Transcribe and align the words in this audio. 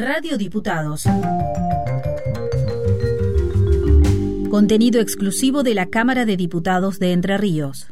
Radio 0.00 0.38
Diputados. 0.38 1.02
Contenido 4.48 5.00
exclusivo 5.00 5.64
de 5.64 5.74
la 5.74 5.86
Cámara 5.86 6.24
de 6.24 6.36
Diputados 6.36 7.00
de 7.00 7.12
Entre 7.12 7.36
Ríos. 7.36 7.88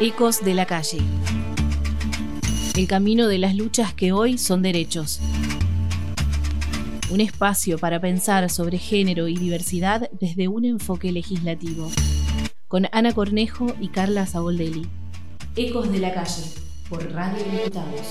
Ecos 0.00 0.44
de 0.44 0.54
la 0.54 0.66
calle. 0.66 0.98
El 2.76 2.88
camino 2.88 3.28
de 3.28 3.38
las 3.38 3.54
luchas 3.54 3.94
que 3.94 4.10
hoy 4.10 4.38
son 4.38 4.60
derechos. 4.60 5.20
Un 7.10 7.20
espacio 7.20 7.78
para 7.78 8.00
pensar 8.00 8.50
sobre 8.50 8.78
género 8.78 9.28
y 9.28 9.36
diversidad 9.36 10.10
desde 10.20 10.48
un 10.48 10.64
enfoque 10.64 11.12
legislativo. 11.12 11.92
Con 12.70 12.86
Ana 12.92 13.12
Cornejo 13.12 13.74
y 13.80 13.88
Carla 13.88 14.26
Saboldelli. 14.26 14.86
Ecos 15.56 15.90
de 15.90 15.98
la 15.98 16.14
calle, 16.14 16.44
por 16.88 17.02
Radio 17.12 17.42
Diputados. 17.50 18.06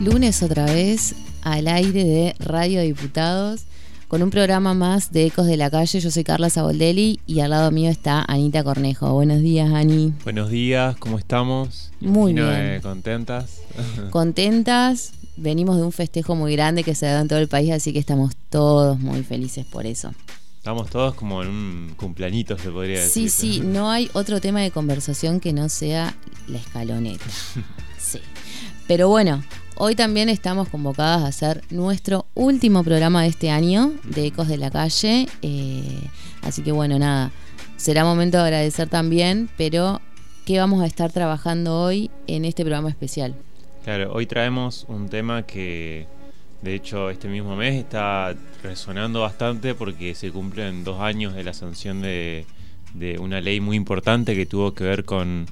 Lunes 0.00 0.42
otra 0.42 0.64
vez 0.66 1.14
al 1.42 1.68
aire 1.68 2.04
de 2.04 2.34
Radio 2.38 2.82
Diputados 2.82 3.64
con 4.08 4.22
un 4.22 4.30
programa 4.30 4.74
más 4.74 5.12
de 5.12 5.26
Ecos 5.26 5.46
de 5.46 5.56
la 5.56 5.70
Calle. 5.70 6.00
Yo 6.00 6.10
soy 6.10 6.24
Carla 6.24 6.50
Saboldelli 6.50 7.20
y 7.26 7.40
al 7.40 7.50
lado 7.50 7.70
mío 7.70 7.90
está 7.90 8.24
Anita 8.26 8.62
Cornejo. 8.64 9.12
Buenos 9.14 9.40
días, 9.40 9.72
Ani. 9.72 10.12
Buenos 10.24 10.50
días, 10.50 10.96
¿cómo 10.96 11.18
estamos? 11.18 11.92
Muy 12.00 12.32
Imagino, 12.32 12.50
bien. 12.50 12.66
eh, 12.74 12.80
¿Contentas? 12.82 13.60
Contentas, 14.10 15.12
venimos 15.42 15.76
de 15.76 15.82
un 15.82 15.92
festejo 15.92 16.34
muy 16.36 16.52
grande 16.52 16.84
que 16.84 16.94
se 16.94 17.06
da 17.06 17.20
en 17.20 17.28
todo 17.28 17.38
el 17.38 17.48
país, 17.48 17.70
así 17.72 17.92
que 17.92 17.98
estamos 17.98 18.34
todos 18.50 18.98
muy 18.98 19.22
felices 19.22 19.64
por 19.66 19.86
eso. 19.86 20.12
Estamos 20.58 20.88
todos 20.90 21.14
como 21.14 21.42
en 21.42 21.48
un 21.48 21.94
cumpleañito, 21.96 22.56
se 22.56 22.70
podría 22.70 23.04
Sí, 23.08 23.24
decir. 23.24 23.30
sí, 23.54 23.60
no 23.64 23.90
hay 23.90 24.08
otro 24.12 24.40
tema 24.40 24.60
de 24.60 24.70
conversación 24.70 25.40
que 25.40 25.52
no 25.52 25.68
sea 25.68 26.14
la 26.46 26.58
escaloneta. 26.58 27.24
Sí. 27.98 28.20
Pero 28.86 29.08
bueno, 29.08 29.42
hoy 29.76 29.94
también 29.96 30.28
estamos 30.28 30.68
convocadas 30.68 31.22
a 31.22 31.26
hacer 31.26 31.62
nuestro 31.70 32.26
último 32.34 32.84
programa 32.84 33.22
de 33.22 33.28
este 33.28 33.50
año 33.50 33.92
de 34.04 34.26
Ecos 34.26 34.46
de 34.48 34.56
la 34.58 34.70
Calle. 34.70 35.28
eh, 35.42 36.08
así 36.42 36.62
que 36.62 36.70
bueno, 36.72 36.98
nada, 36.98 37.32
será 37.76 38.04
momento 38.04 38.36
de 38.38 38.44
agradecer 38.44 38.88
también, 38.88 39.48
pero 39.56 40.00
¿qué 40.44 40.58
vamos 40.58 40.80
a 40.82 40.86
estar 40.86 41.10
trabajando 41.12 41.80
hoy 41.80 42.10
en 42.28 42.44
este 42.44 42.62
programa 42.64 42.88
especial? 42.88 43.34
Claro, 43.84 44.12
hoy 44.12 44.26
traemos 44.26 44.84
un 44.88 45.08
tema 45.08 45.42
que, 45.42 46.06
de 46.62 46.74
hecho, 46.74 47.10
este 47.10 47.26
mismo 47.26 47.56
mes 47.56 47.74
está 47.74 48.32
resonando 48.62 49.22
bastante 49.22 49.74
porque 49.74 50.14
se 50.14 50.30
cumplen 50.30 50.84
dos 50.84 51.00
años 51.00 51.34
de 51.34 51.42
la 51.42 51.52
sanción 51.52 52.00
de, 52.00 52.46
una 53.18 53.40
ley 53.40 53.60
muy 53.60 53.76
importante 53.76 54.36
que 54.36 54.46
tuvo 54.46 54.72
que 54.72 54.84
ver 54.84 55.04
con, 55.04 55.46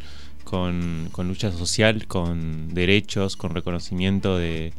lucha 1.18 1.50
social, 1.50 2.06
con 2.06 2.72
derechos, 2.72 3.36
con 3.36 3.52
reconocimiento 3.52 4.38
de, 4.38 4.74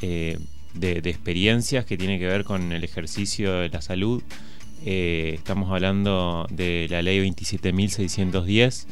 eh, 0.00 0.38
de 0.74 1.10
experiencias 1.10 1.86
que 1.86 1.98
tiene 1.98 2.20
que 2.20 2.26
ver 2.26 2.44
con 2.44 2.70
el 2.70 2.84
ejercicio 2.84 3.54
de 3.54 3.68
la 3.68 3.82
salud. 3.82 4.22
Eh, 4.84 5.32
estamos 5.34 5.72
hablando 5.72 6.46
de 6.50 6.86
la 6.88 7.02
ley 7.02 7.18
27.610 7.28 8.86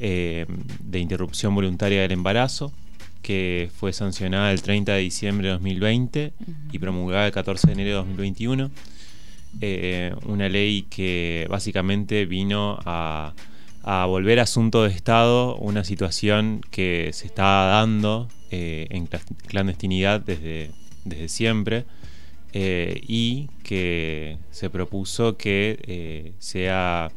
eh, 0.00 0.44
de 0.80 0.98
interrupción 0.98 1.54
voluntaria 1.54 2.02
del 2.02 2.12
embarazo 2.12 2.74
que 3.22 3.70
fue 3.76 3.92
sancionada 3.92 4.52
el 4.52 4.62
30 4.62 4.92
de 4.92 5.00
diciembre 5.00 5.48
de 5.48 5.52
2020 5.54 6.32
y 6.72 6.78
promulgada 6.78 7.26
el 7.26 7.32
14 7.32 7.66
de 7.66 7.72
enero 7.72 7.88
de 7.90 7.94
2021. 7.96 8.70
Eh, 9.60 10.14
una 10.26 10.48
ley 10.48 10.82
que 10.82 11.46
básicamente 11.48 12.26
vino 12.26 12.78
a, 12.84 13.34
a 13.82 14.06
volver 14.06 14.40
asunto 14.40 14.84
de 14.84 14.90
Estado 14.90 15.56
una 15.56 15.84
situación 15.84 16.60
que 16.70 17.10
se 17.12 17.26
está 17.26 17.66
dando 17.66 18.28
eh, 18.50 18.86
en 18.90 19.08
clandestinidad 19.46 20.20
desde, 20.20 20.70
desde 21.04 21.28
siempre 21.28 21.86
eh, 22.52 23.00
y 23.06 23.48
que 23.62 24.38
se 24.50 24.70
propuso 24.70 25.36
que 25.36 26.34
sea 26.38 27.10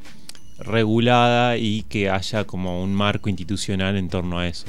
regulada 0.59 1.57
y 1.57 1.83
que 1.83 2.09
haya 2.09 2.45
como 2.45 2.83
un 2.83 2.94
marco 2.94 3.29
institucional 3.29 3.97
en 3.97 4.09
torno 4.09 4.39
a 4.39 4.47
eso. 4.47 4.66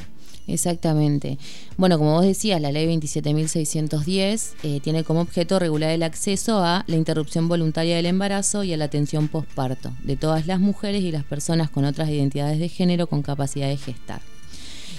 Exactamente. 0.47 1.39
Bueno, 1.77 1.99
como 1.99 2.15
vos 2.15 2.25
decías, 2.25 2.61
la 2.61 2.73
ley 2.73 2.87
27.610 2.87 4.55
eh, 4.65 4.81
tiene 4.81 5.05
como 5.05 5.21
objeto 5.21 5.59
regular 5.59 5.91
el 5.91 6.03
acceso 6.03 6.65
a 6.65 6.85
la 6.87 6.97
interrupción 6.97 7.49
voluntaria 7.49 7.97
del 7.97 8.07
embarazo 8.07 8.65
y 8.65 8.73
a 8.73 8.77
la 8.77 8.87
atención 8.87 9.29
postparto 9.29 9.93
de 10.03 10.17
todas 10.17 10.47
las 10.47 10.59
mujeres 10.59 11.03
y 11.03 11.13
las 11.13 11.25
personas 11.25 11.71
con 11.71 11.85
otras 11.85 12.09
identidades 12.09 12.59
de 12.59 12.69
género 12.69 13.07
con 13.07 13.23
capacidad 13.23 13.69
de 13.69 13.77
gestar. 13.77 14.21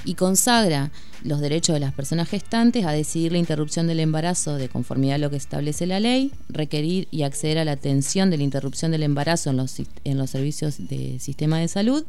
Y 0.05 0.15
consagra 0.15 0.91
los 1.23 1.39
derechos 1.39 1.73
de 1.73 1.79
las 1.79 1.93
personas 1.93 2.29
gestantes 2.29 2.85
a 2.85 2.91
decidir 2.91 3.31
la 3.31 3.37
interrupción 3.37 3.87
del 3.87 4.01
embarazo 4.01 4.55
de 4.55 4.67
conformidad 4.67 5.15
a 5.15 5.19
lo 5.19 5.29
que 5.29 5.37
establece 5.37 5.85
la 5.85 5.99
ley, 5.99 6.31
requerir 6.49 7.07
y 7.11 7.23
acceder 7.23 7.57
a 7.57 7.65
la 7.65 7.73
atención 7.73 8.29
de 8.29 8.37
la 8.37 8.43
interrupción 8.43 8.91
del 8.91 9.03
embarazo 9.03 9.49
en 9.49 9.57
los, 9.57 9.75
en 10.03 10.17
los 10.17 10.29
servicios 10.29 10.87
de 10.89 11.19
sistema 11.19 11.59
de 11.59 11.69
salud, 11.69 12.03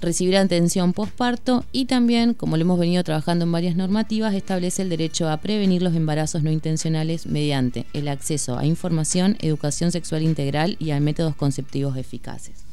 recibir 0.00 0.36
atención 0.36 0.92
postparto 0.92 1.64
y 1.72 1.86
también, 1.86 2.34
como 2.34 2.56
lo 2.56 2.62
hemos 2.62 2.78
venido 2.78 3.02
trabajando 3.04 3.44
en 3.44 3.52
varias 3.52 3.76
normativas, 3.76 4.34
establece 4.34 4.82
el 4.82 4.88
derecho 4.88 5.28
a 5.28 5.38
prevenir 5.38 5.82
los 5.82 5.94
embarazos 5.94 6.42
no 6.42 6.50
intencionales 6.50 7.26
mediante 7.26 7.86
el 7.92 8.08
acceso 8.08 8.58
a 8.58 8.66
información, 8.66 9.36
educación 9.40 9.92
sexual 9.92 10.22
integral 10.22 10.76
y 10.78 10.90
a 10.90 11.00
métodos 11.00 11.36
conceptivos 11.36 11.96
eficaces. 11.96 12.64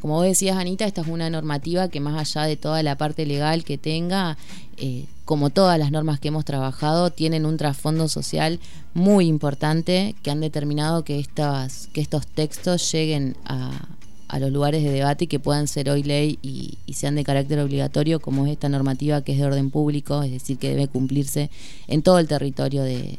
Como 0.00 0.14
vos 0.14 0.24
decías, 0.24 0.56
Anita, 0.56 0.84
esta 0.84 1.00
es 1.00 1.08
una 1.08 1.28
normativa 1.28 1.88
que 1.88 1.98
más 1.98 2.18
allá 2.18 2.46
de 2.46 2.56
toda 2.56 2.82
la 2.84 2.96
parte 2.96 3.26
legal 3.26 3.64
que 3.64 3.78
tenga, 3.78 4.38
eh, 4.76 5.06
como 5.24 5.50
todas 5.50 5.76
las 5.76 5.90
normas 5.90 6.20
que 6.20 6.28
hemos 6.28 6.44
trabajado, 6.44 7.10
tienen 7.10 7.44
un 7.44 7.56
trasfondo 7.56 8.06
social 8.08 8.60
muy 8.94 9.26
importante 9.26 10.14
que 10.22 10.30
han 10.30 10.40
determinado 10.40 11.02
que, 11.02 11.18
estas, 11.18 11.88
que 11.92 12.00
estos 12.00 12.28
textos 12.28 12.92
lleguen 12.92 13.36
a, 13.44 13.88
a 14.28 14.38
los 14.38 14.52
lugares 14.52 14.82
de 14.84 14.90
debate 14.90 15.24
y 15.24 15.26
que 15.26 15.40
puedan 15.40 15.66
ser 15.68 15.90
hoy 15.90 16.02
ley 16.02 16.38
y, 16.42 16.78
y 16.86 16.92
sean 16.94 17.14
de 17.14 17.24
carácter 17.24 17.58
obligatorio, 17.60 18.20
como 18.20 18.46
es 18.46 18.52
esta 18.52 18.68
normativa 18.68 19.22
que 19.22 19.32
es 19.32 19.38
de 19.38 19.46
orden 19.46 19.70
público, 19.70 20.22
es 20.22 20.30
decir, 20.30 20.58
que 20.58 20.70
debe 20.70 20.88
cumplirse 20.88 21.50
en 21.86 22.02
todo 22.02 22.18
el 22.18 22.28
territorio 22.28 22.82
de, 22.82 23.16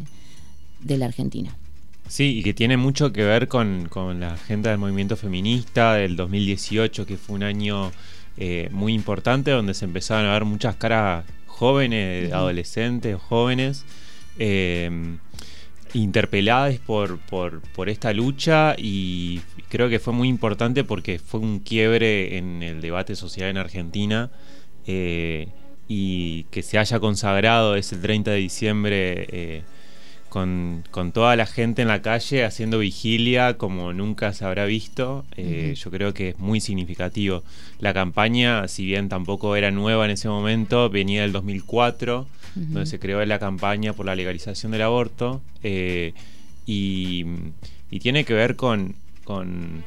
de 0.81 0.97
la 0.97 1.05
Argentina. 1.05 1.55
Sí, 2.07 2.39
y 2.39 2.43
que 2.43 2.53
tiene 2.53 2.77
mucho 2.77 3.11
que 3.13 3.23
ver 3.23 3.47
con, 3.47 3.87
con 3.89 4.19
la 4.19 4.33
agenda 4.33 4.71
del 4.71 4.79
movimiento 4.79 5.15
feminista 5.15 5.93
del 5.93 6.15
2018, 6.15 7.05
que 7.05 7.17
fue 7.17 7.35
un 7.35 7.43
año 7.43 7.91
eh, 8.37 8.69
muy 8.71 8.93
importante 8.93 9.51
donde 9.51 9.73
se 9.73 9.85
empezaron 9.85 10.25
a 10.25 10.33
ver 10.33 10.45
muchas 10.45 10.75
caras 10.75 11.25
jóvenes, 11.45 12.31
adolescentes, 12.31 13.17
jóvenes, 13.21 13.85
eh, 14.39 14.89
interpeladas 15.93 16.77
por, 16.79 17.19
por, 17.19 17.89
esta 17.89 18.13
lucha 18.13 18.75
y 18.77 19.41
creo 19.69 19.89
que 19.89 19.99
fue 19.99 20.13
muy 20.13 20.27
importante 20.27 20.83
porque 20.83 21.19
fue 21.19 21.39
un 21.39 21.59
quiebre 21.59 22.37
en 22.37 22.61
el 22.63 22.81
debate 22.81 23.15
social 23.15 23.49
en 23.49 23.57
Argentina 23.57 24.29
eh, 24.85 25.47
y 25.87 26.43
que 26.45 26.61
se 26.61 26.77
haya 26.77 26.99
consagrado 26.99 27.75
ese 27.75 27.97
30 27.97 28.31
de 28.31 28.37
diciembre 28.37 29.27
eh, 29.29 29.63
con, 30.29 30.83
con 30.91 31.11
toda 31.11 31.35
la 31.35 31.45
gente 31.45 31.81
en 31.81 31.87
la 31.87 32.01
calle 32.01 32.45
haciendo 32.45 32.79
vigilia 32.79 33.57
como 33.57 33.91
nunca 33.93 34.31
se 34.33 34.45
habrá 34.45 34.65
visto. 34.65 35.25
Eh. 35.37 35.73
Yo 35.75 35.91
creo 35.91 36.13
que 36.13 36.29
es 36.29 36.39
muy 36.39 36.59
significativo. 36.61 37.43
La 37.79 37.93
campaña, 37.93 38.67
si 38.67 38.85
bien 38.85 39.09
tampoco 39.09 39.55
era 39.55 39.71
nueva 39.71 40.05
en 40.05 40.11
ese 40.11 40.27
momento, 40.29 40.89
venía 40.89 41.21
del 41.23 41.31
2004, 41.31 42.27
donde 42.55 42.85
se 42.85 42.99
creó 42.99 43.23
la 43.25 43.39
campaña 43.39 43.93
por 43.93 44.05
la 44.05 44.15
legalización 44.15 44.71
del 44.71 44.81
aborto. 44.83 45.41
eh, 45.63 46.13
y, 46.65 47.25
y 47.89 47.99
tiene 47.99 48.23
que 48.25 48.33
ver 48.35 48.55
con, 48.55 48.93
con 49.23 49.83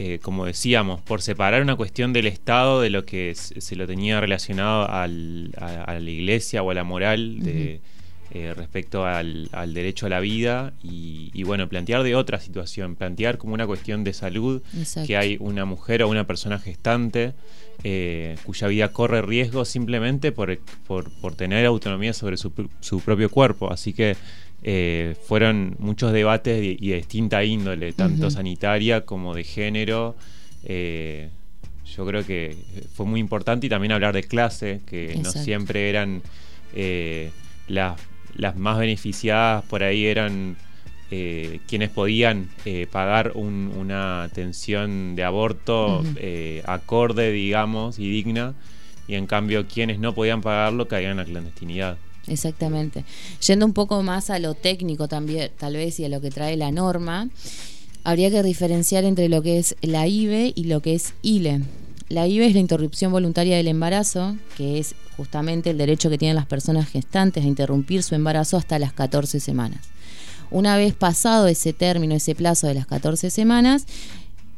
eh, 0.00 0.18
como 0.20 0.46
decíamos, 0.46 1.00
por 1.02 1.22
separar 1.22 1.62
una 1.62 1.76
cuestión 1.76 2.12
del 2.12 2.26
Estado 2.26 2.80
de 2.80 2.90
lo 2.90 3.04
que 3.04 3.34
se 3.36 3.76
lo 3.76 3.86
tenía 3.86 4.20
relacionado 4.20 4.88
al- 4.90 5.52
a, 5.58 5.84
a 5.84 6.00
la 6.00 6.10
iglesia 6.10 6.62
o 6.62 6.70
a 6.70 6.74
la 6.74 6.82
moral 6.84 7.38
de, 7.40 7.80
eh, 8.32 8.54
respecto 8.54 9.04
al, 9.04 9.48
al 9.52 9.74
derecho 9.74 10.06
a 10.06 10.08
la 10.08 10.20
vida 10.20 10.72
y, 10.82 11.30
y, 11.34 11.42
bueno, 11.42 11.68
plantear 11.68 12.02
de 12.02 12.14
otra 12.14 12.38
situación, 12.40 12.96
plantear 12.96 13.38
como 13.38 13.54
una 13.54 13.66
cuestión 13.66 14.04
de 14.04 14.12
salud 14.12 14.62
Exacto. 14.78 15.06
que 15.06 15.16
hay 15.16 15.36
una 15.40 15.64
mujer 15.64 16.02
o 16.02 16.08
una 16.08 16.26
persona 16.26 16.58
gestante 16.58 17.32
eh, 17.82 18.36
cuya 18.44 18.68
vida 18.68 18.88
corre 18.92 19.22
riesgo 19.22 19.64
simplemente 19.64 20.32
por, 20.32 20.58
por, 20.86 21.10
por 21.20 21.34
tener 21.34 21.66
autonomía 21.66 22.12
sobre 22.12 22.36
su, 22.36 22.50
pr- 22.50 22.68
su 22.80 23.00
propio 23.00 23.30
cuerpo. 23.30 23.72
Así 23.72 23.92
que 23.92 24.16
eh, 24.62 25.16
fueron 25.26 25.76
muchos 25.78 26.12
debates 26.12 26.62
y, 26.62 26.76
y 26.78 26.90
de 26.90 26.96
distinta 26.96 27.42
índole, 27.42 27.92
tanto 27.92 28.30
sanitaria 28.30 29.04
como 29.06 29.34
de 29.34 29.44
género. 29.44 30.14
Yo 31.96 32.06
creo 32.06 32.24
que 32.24 32.56
fue 32.94 33.04
muy 33.04 33.18
importante 33.18 33.66
y 33.66 33.68
también 33.70 33.90
hablar 33.90 34.14
de 34.14 34.22
clase, 34.22 34.80
que 34.86 35.18
no 35.20 35.32
siempre 35.32 35.88
eran 35.90 36.22
eh, 36.72 37.30
las, 37.66 38.00
las 38.34 38.56
más 38.56 38.78
beneficiadas, 38.78 39.64
por 39.64 39.82
ahí 39.82 40.06
eran 40.06 40.56
eh, 41.10 41.60
quienes 41.66 41.90
podían 41.90 42.48
eh, 42.64 42.86
pagar 42.90 43.32
una 43.34 44.22
atención 44.22 45.16
de 45.16 45.24
aborto 45.24 46.04
eh, 46.16 46.62
acorde, 46.66 47.32
digamos, 47.32 47.98
y 47.98 48.08
digna, 48.08 48.54
y 49.08 49.16
en 49.16 49.26
cambio 49.26 49.66
quienes 49.66 49.98
no 49.98 50.14
podían 50.14 50.40
pagarlo 50.40 50.86
caían 50.86 51.12
en 51.12 51.16
la 51.16 51.24
clandestinidad. 51.24 51.98
Exactamente. 52.28 53.04
Yendo 53.44 53.66
un 53.66 53.72
poco 53.72 54.02
más 54.04 54.30
a 54.30 54.38
lo 54.38 54.54
técnico 54.54 55.08
también, 55.08 55.50
tal 55.58 55.74
vez, 55.74 55.98
y 55.98 56.04
a 56.04 56.08
lo 56.08 56.20
que 56.20 56.30
trae 56.30 56.56
la 56.56 56.70
norma, 56.70 57.28
habría 58.04 58.30
que 58.30 58.42
diferenciar 58.44 59.04
entre 59.04 59.28
lo 59.28 59.42
que 59.42 59.58
es 59.58 59.74
la 59.80 60.06
IVE 60.06 60.52
y 60.54 60.64
lo 60.64 60.80
que 60.80 60.94
es 60.94 61.14
ILE. 61.22 61.62
La 62.10 62.26
IVE 62.26 62.46
es 62.46 62.54
la 62.54 62.58
interrupción 62.58 63.12
voluntaria 63.12 63.56
del 63.56 63.68
embarazo, 63.68 64.36
que 64.56 64.80
es 64.80 64.96
justamente 65.16 65.70
el 65.70 65.78
derecho 65.78 66.10
que 66.10 66.18
tienen 66.18 66.34
las 66.34 66.44
personas 66.46 66.88
gestantes 66.88 67.44
a 67.44 67.46
interrumpir 67.46 68.02
su 68.02 68.16
embarazo 68.16 68.56
hasta 68.56 68.80
las 68.80 68.92
14 68.92 69.38
semanas. 69.38 69.86
Una 70.50 70.76
vez 70.76 70.92
pasado 70.92 71.46
ese 71.46 71.72
término, 71.72 72.16
ese 72.16 72.34
plazo 72.34 72.66
de 72.66 72.74
las 72.74 72.88
14 72.88 73.30
semanas, 73.30 73.86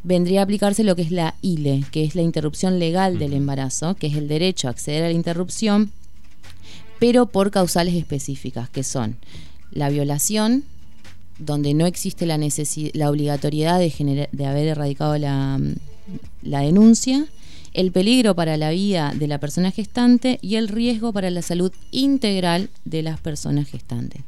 vendría 0.02 0.40
a 0.40 0.44
aplicarse 0.44 0.82
lo 0.82 0.96
que 0.96 1.02
es 1.02 1.10
la 1.10 1.34
ILE, 1.42 1.84
que 1.92 2.04
es 2.04 2.14
la 2.14 2.22
interrupción 2.22 2.78
legal 2.78 3.18
del 3.18 3.34
embarazo, 3.34 3.96
que 3.96 4.06
es 4.06 4.14
el 4.14 4.28
derecho 4.28 4.68
a 4.68 4.70
acceder 4.70 5.04
a 5.04 5.08
la 5.08 5.12
interrupción, 5.12 5.92
pero 6.98 7.26
por 7.26 7.50
causales 7.50 7.94
específicas, 7.96 8.70
que 8.70 8.82
son 8.82 9.18
la 9.70 9.90
violación, 9.90 10.64
donde 11.38 11.74
no 11.74 11.84
existe 11.84 12.24
la, 12.24 12.38
la 12.38 13.10
obligatoriedad 13.10 13.78
de, 13.78 14.28
de 14.32 14.46
haber 14.46 14.68
erradicado 14.68 15.18
la, 15.18 15.60
la 16.40 16.60
denuncia, 16.60 17.26
el 17.74 17.92
peligro 17.92 18.34
para 18.34 18.56
la 18.56 18.70
vida 18.70 19.12
de 19.14 19.26
la 19.26 19.38
persona 19.38 19.70
gestante 19.70 20.38
y 20.42 20.56
el 20.56 20.68
riesgo 20.68 21.12
para 21.12 21.30
la 21.30 21.42
salud 21.42 21.72
integral 21.90 22.70
de 22.84 23.02
las 23.02 23.20
personas 23.20 23.68
gestantes. 23.68 24.22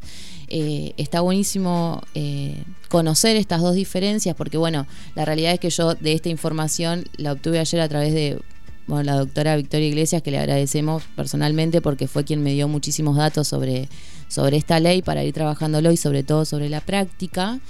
Eh, 0.48 0.92
está 0.98 1.20
buenísimo 1.20 2.02
eh, 2.14 2.62
conocer 2.88 3.36
estas 3.36 3.60
dos 3.60 3.74
diferencias 3.74 4.36
porque, 4.36 4.58
bueno, 4.58 4.86
la 5.14 5.24
realidad 5.24 5.52
es 5.52 5.60
que 5.60 5.70
yo 5.70 5.94
de 5.94 6.12
esta 6.12 6.28
información 6.28 7.04
la 7.16 7.32
obtuve 7.32 7.58
ayer 7.58 7.80
a 7.80 7.88
través 7.88 8.12
de 8.12 8.38
la 8.86 9.16
doctora 9.16 9.56
Victoria 9.56 9.88
Iglesias, 9.88 10.22
que 10.22 10.30
le 10.30 10.38
agradecemos 10.38 11.02
personalmente 11.16 11.80
porque 11.80 12.06
fue 12.06 12.24
quien 12.24 12.42
me 12.42 12.52
dio 12.52 12.68
muchísimos 12.68 13.16
datos 13.16 13.48
sobre, 13.48 13.88
sobre 14.28 14.58
esta 14.58 14.78
ley 14.80 15.02
para 15.02 15.24
ir 15.24 15.32
trabajándolo 15.32 15.90
y 15.90 15.96
sobre 15.96 16.22
todo 16.22 16.44
sobre 16.44 16.68
la 16.68 16.80
práctica. 16.80 17.60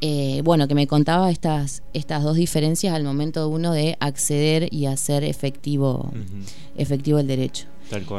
Eh, 0.00 0.42
bueno, 0.44 0.68
que 0.68 0.74
me 0.74 0.86
contaba 0.86 1.30
estas, 1.30 1.82
estas 1.92 2.22
dos 2.22 2.36
diferencias 2.36 2.94
al 2.94 3.02
momento 3.02 3.48
uno 3.48 3.72
de 3.72 3.96
acceder 3.98 4.72
y 4.72 4.86
hacer 4.86 5.24
efectivo, 5.24 6.12
efectivo 6.76 7.18
el 7.18 7.26
derecho. 7.26 7.66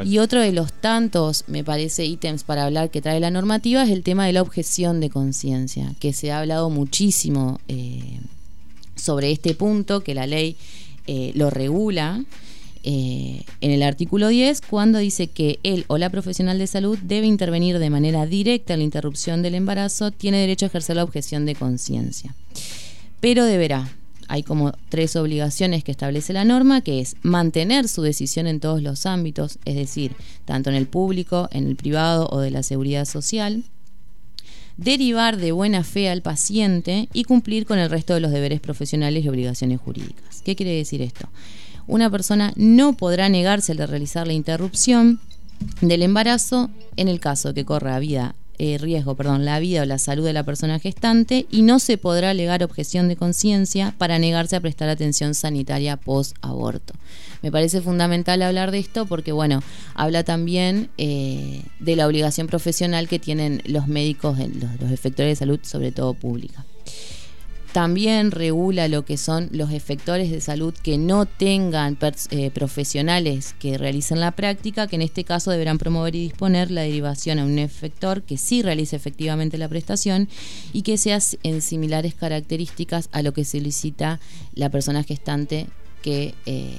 Y 0.05 0.17
otro 0.17 0.41
de 0.41 0.51
los 0.51 0.73
tantos, 0.73 1.43
me 1.47 1.63
parece, 1.63 2.05
ítems 2.05 2.43
para 2.43 2.65
hablar 2.65 2.89
que 2.89 3.01
trae 3.01 3.19
la 3.19 3.29
normativa 3.29 3.83
es 3.83 3.91
el 3.91 4.03
tema 4.03 4.25
de 4.25 4.33
la 4.33 4.41
objeción 4.41 4.99
de 4.99 5.09
conciencia, 5.09 5.93
que 5.99 6.11
se 6.11 6.31
ha 6.31 6.39
hablado 6.39 6.69
muchísimo 6.69 7.59
eh, 7.67 8.19
sobre 8.95 9.31
este 9.31 9.53
punto, 9.53 10.01
que 10.01 10.15
la 10.15 10.25
ley 10.25 10.57
eh, 11.07 11.31
lo 11.35 11.49
regula. 11.49 12.23
Eh, 12.83 13.43
en 13.59 13.71
el 13.71 13.83
artículo 13.83 14.29
10 14.29 14.61
cuando 14.61 14.99
dice 14.99 15.27
que 15.27 15.59
él 15.63 15.83
o 15.87 15.97
la 15.97 16.09
profesional 16.09 16.57
de 16.57 16.67
salud 16.67 16.97
debe 16.99 17.27
intervenir 17.27 17.77
de 17.77 17.89
manera 17.89 18.25
directa 18.25 18.73
en 18.73 18.79
la 18.79 18.85
interrupción 18.85 19.41
del 19.41 19.55
embarazo, 19.55 20.11
tiene 20.11 20.37
derecho 20.37 20.65
a 20.65 20.67
ejercer 20.67 20.95
la 20.95 21.03
objeción 21.03 21.45
de 21.45 21.55
conciencia. 21.55 22.33
Pero 23.19 23.43
deberá, 23.43 23.91
hay 24.29 24.43
como 24.43 24.73
tres 24.87 25.15
obligaciones 25.15 25.83
que 25.83 25.91
establece 25.91 26.31
la 26.31 26.45
norma, 26.45 26.81
que 26.81 27.01
es 27.01 27.17
mantener 27.21 27.89
su 27.89 28.01
decisión 28.01 28.47
en 28.47 28.59
todos 28.59 28.81
los 28.81 29.05
ámbitos, 29.05 29.59
es 29.65 29.75
decir, 29.75 30.13
tanto 30.45 30.69
en 30.69 30.75
el 30.75 30.87
público, 30.87 31.49
en 31.51 31.67
el 31.67 31.75
privado 31.75 32.29
o 32.31 32.39
de 32.39 32.51
la 32.51 32.63
seguridad 32.63 33.05
social, 33.05 33.63
derivar 34.77 35.35
de 35.35 35.51
buena 35.51 35.83
fe 35.83 36.09
al 36.09 36.21
paciente 36.21 37.09
y 37.11 37.25
cumplir 37.25 37.65
con 37.65 37.79
el 37.79 37.89
resto 37.89 38.13
de 38.13 38.21
los 38.21 38.31
deberes 38.31 38.61
profesionales 38.61 39.25
y 39.25 39.29
obligaciones 39.29 39.81
jurídicas. 39.81 40.41
¿Qué 40.45 40.55
quiere 40.55 40.73
decir 40.73 41.01
esto? 41.01 41.27
Una 41.89 42.09
persona 42.11 42.53
no 42.55 42.93
podrá 42.93 43.29
negarse 43.29 43.71
a 43.71 43.87
realizar 43.87 44.27
la 44.27 44.33
interrupción 44.33 45.19
del 45.81 46.03
embarazo 46.03 46.69
en 46.95 47.07
el 47.07 47.19
caso 47.19 47.53
que 47.53 47.65
corra 47.65 47.97
vida 47.97 48.35
eh, 48.59 48.77
riesgo 48.77 49.15
perdón, 49.15 49.45
la 49.45 49.57
vida 49.59 49.81
o 49.81 49.85
la 49.85 49.97
salud 49.97 50.25
de 50.25 50.33
la 50.33 50.43
persona 50.43 50.79
gestante 50.79 51.47
y 51.49 51.61
no 51.61 51.79
se 51.79 51.97
podrá 51.97 52.31
alegar 52.31 52.61
objeción 52.61 53.07
de 53.07 53.15
conciencia 53.15 53.95
para 53.97 54.19
negarse 54.19 54.57
a 54.57 54.59
prestar 54.59 54.89
atención 54.89 55.33
sanitaria 55.33 55.95
post-aborto. 55.95 56.93
Me 57.41 57.51
parece 57.51 57.81
fundamental 57.81 58.41
hablar 58.41 58.71
de 58.71 58.79
esto 58.79 59.05
porque, 59.05 59.31
bueno, 59.31 59.63
habla 59.95 60.25
también 60.25 60.89
eh, 60.97 61.63
de 61.79 61.95
la 61.95 62.05
obligación 62.05 62.47
profesional 62.47 63.07
que 63.07 63.17
tienen 63.17 63.63
los 63.65 63.87
médicos, 63.87 64.37
los, 64.37 64.79
los 64.81 64.91
efectores 64.91 65.31
de 65.31 65.35
salud, 65.37 65.59
sobre 65.63 65.93
todo 65.93 66.13
pública. 66.13 66.65
También 67.71 68.31
regula 68.31 68.87
lo 68.87 69.05
que 69.05 69.17
son 69.17 69.49
los 69.51 69.71
efectores 69.71 70.31
de 70.31 70.41
salud 70.41 70.73
que 70.73 70.97
no 70.97 71.27
tengan 71.27 71.97
eh, 72.31 72.49
profesionales 72.49 73.53
que 73.59 73.77
realicen 73.77 74.19
la 74.19 74.31
práctica, 74.31 74.87
que 74.87 74.95
en 74.95 75.03
este 75.03 75.23
caso 75.23 75.51
deberán 75.51 75.77
promover 75.77 76.15
y 76.15 76.23
disponer 76.23 76.71
la 76.71 76.81
derivación 76.81 77.37
a 77.37 77.45
un 77.45 77.59
efector 77.59 78.23
que 78.23 78.37
sí 78.37 78.63
realice 78.63 78.95
efectivamente 78.95 79.59
la 79.59 79.69
prestación 79.69 80.29
y 80.73 80.81
que 80.81 80.97
sea 80.97 81.19
en 81.43 81.61
similares 81.61 82.15
características 82.15 83.09
a 83.11 83.21
lo 83.21 83.33
que 83.33 83.45
solicita 83.45 84.19
la 84.55 84.69
persona 84.69 85.03
gestante 85.03 85.67
que 86.01 86.33
eh, 86.47 86.73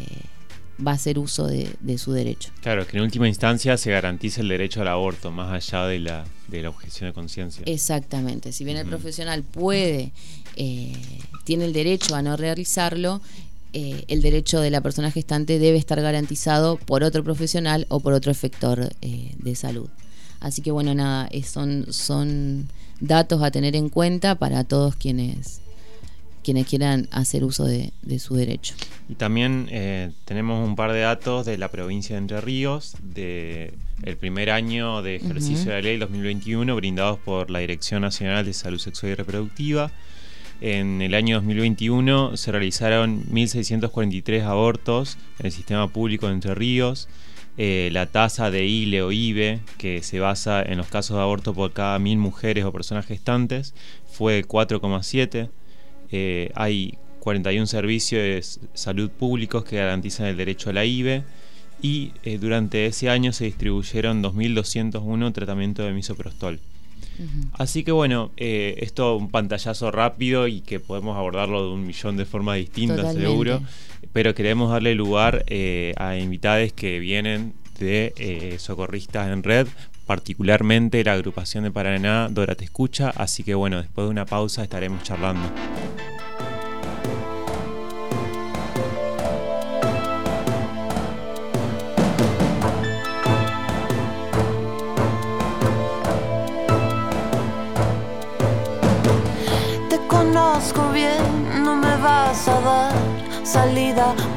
va 0.84 0.92
a 0.92 0.94
hacer 0.94 1.18
uso 1.18 1.46
de, 1.46 1.98
su 1.98 2.12
derecho. 2.12 2.50
Claro, 2.62 2.86
que 2.86 2.96
en 2.96 3.02
última 3.02 3.28
instancia 3.28 3.76
se 3.76 3.90
garantice 3.90 4.40
el 4.40 4.48
derecho 4.48 4.80
al 4.80 4.88
aborto, 4.88 5.30
más 5.30 5.52
allá 5.52 5.86
de 5.86 5.98
la, 5.98 6.24
de 6.48 6.62
la 6.62 6.70
objeción 6.70 7.10
de 7.10 7.14
conciencia. 7.14 7.62
Exactamente, 7.66 8.52
si 8.52 8.64
bien 8.64 8.76
el 8.76 8.86
profesional 8.86 9.42
puede, 9.42 10.12
eh, 10.56 10.92
tiene 11.44 11.64
el 11.64 11.72
derecho 11.72 12.14
a 12.14 12.22
no 12.22 12.36
realizarlo, 12.36 13.20
eh, 13.72 14.04
el 14.08 14.20
derecho 14.20 14.60
de 14.60 14.70
la 14.70 14.80
persona 14.80 15.10
gestante 15.10 15.58
debe 15.58 15.78
estar 15.78 16.00
garantizado 16.00 16.76
por 16.76 17.04
otro 17.04 17.22
profesional 17.22 17.86
o 17.88 18.00
por 18.00 18.12
otro 18.12 18.32
efector 18.32 18.90
eh, 19.00 19.34
de 19.38 19.54
salud. 19.54 19.88
Así 20.40 20.62
que 20.62 20.70
bueno, 20.70 20.94
nada, 20.94 21.28
son, 21.44 21.86
son 21.92 22.68
datos 23.00 23.42
a 23.42 23.50
tener 23.50 23.76
en 23.76 23.88
cuenta 23.88 24.34
para 24.34 24.64
todos 24.64 24.96
quienes 24.96 25.60
quienes 26.42 26.66
quieran 26.66 27.08
hacer 27.10 27.44
uso 27.44 27.64
de, 27.64 27.92
su 28.18 28.34
derecho. 28.34 28.74
Y 29.08 29.14
también 29.14 29.68
eh, 29.70 30.10
tenemos 30.24 30.66
un 30.66 30.76
par 30.76 30.92
de 30.92 31.00
datos 31.00 31.46
de 31.46 31.58
la 31.58 31.68
provincia 31.68 32.16
de 32.16 32.18
Entre 32.18 32.40
Ríos, 32.40 32.94
de 33.02 33.74
el 34.02 34.16
primer 34.16 34.50
año 34.50 35.02
de 35.02 35.16
ejercicio 35.16 35.66
de 35.66 35.76
la 35.76 35.82
ley 35.82 35.98
2021, 35.98 36.74
brindados 36.74 37.18
por 37.18 37.50
la 37.50 37.58
Dirección 37.58 38.02
Nacional 38.02 38.46
de 38.46 38.54
Salud 38.54 38.78
Sexual 38.78 39.12
y 39.12 39.14
Reproductiva. 39.16 39.90
En 40.60 41.00
el 41.00 41.14
año 41.14 41.36
2021 41.36 42.36
se 42.36 42.52
realizaron 42.52 43.24
1.643 43.26 44.42
abortos 44.42 45.16
en 45.38 45.46
el 45.46 45.52
sistema 45.52 45.88
público 45.88 46.26
de 46.26 46.34
Entre 46.34 46.54
Ríos. 46.54 47.08
Eh, 47.56 47.90
la 47.92 48.06
tasa 48.06 48.50
de 48.50 48.66
ILE 48.66 49.02
o 49.02 49.12
IBE, 49.12 49.60
que 49.78 50.02
se 50.02 50.20
basa 50.20 50.62
en 50.62 50.78
los 50.78 50.88
casos 50.88 51.16
de 51.16 51.22
aborto 51.22 51.52
por 51.52 51.72
cada 51.72 51.98
mil 51.98 52.18
mujeres 52.18 52.64
o 52.64 52.72
personas 52.72 53.06
gestantes, 53.06 53.74
fue 54.06 54.44
4,7 54.44 55.50
eh, 56.12 56.50
hay 56.54 56.98
41 57.20 57.66
servicios 57.66 58.22
de 58.22 58.68
salud 58.74 59.10
públicos 59.10 59.64
que 59.64 59.76
garantizan 59.76 60.26
el 60.26 60.36
derecho 60.36 60.70
a 60.70 60.72
la 60.72 60.84
IBE 60.84 61.22
y 61.82 62.12
eh, 62.24 62.38
durante 62.38 62.86
ese 62.86 63.08
año 63.08 63.32
se 63.32 63.44
distribuyeron 63.44 64.22
2.201 64.22 65.32
tratamientos 65.32 65.86
de 65.86 65.92
misoprostol. 65.92 66.60
Así 67.52 67.84
que 67.84 67.92
bueno, 67.92 68.30
eh, 68.36 68.76
esto 68.78 69.16
un 69.16 69.30
pantallazo 69.30 69.90
rápido 69.90 70.48
y 70.48 70.60
que 70.60 70.80
podemos 70.80 71.16
abordarlo 71.16 71.66
de 71.66 71.72
un 71.74 71.86
millón 71.86 72.16
de 72.16 72.24
formas 72.24 72.56
distintas, 72.56 73.14
seguro, 73.14 73.60
pero 74.12 74.34
queremos 74.34 74.70
darle 74.70 74.94
lugar 74.94 75.44
a 75.96 76.16
invitados 76.16 76.72
que 76.72 76.98
vienen 76.98 77.54
de 77.78 78.56
socorristas 78.58 79.30
en 79.30 79.42
red, 79.42 79.66
particularmente 80.06 81.04
la 81.04 81.12
agrupación 81.12 81.64
de 81.64 81.70
Paraná 81.70 82.28
Dora 82.30 82.54
Te 82.54 82.64
Escucha, 82.64 83.10
así 83.10 83.44
que 83.44 83.54
bueno, 83.54 83.78
después 83.78 84.06
de 84.06 84.10
una 84.10 84.26
pausa 84.26 84.62
estaremos 84.62 85.02
charlando. 85.02 85.48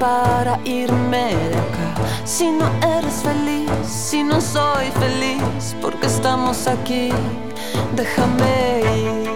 Para 0.03 0.60
irme 0.65 1.27
de 1.33 1.57
acá. 1.65 2.25
Si 2.25 2.51
no 2.51 2.67
eres 2.98 3.24
feliz, 3.24 3.72
si 3.88 4.22
no 4.22 4.41
soy 4.41 4.88
feliz, 5.00 5.74
porque 5.81 6.07
estamos 6.07 6.67
aquí, 6.67 7.10
déjame 7.95 8.81
ir. 8.98 9.32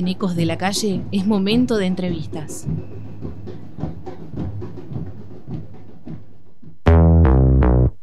En 0.00 0.08
Ecos 0.08 0.34
de 0.34 0.46
la 0.46 0.56
Calle, 0.56 1.02
es 1.12 1.26
momento 1.26 1.76
de 1.76 1.84
entrevistas. 1.84 2.66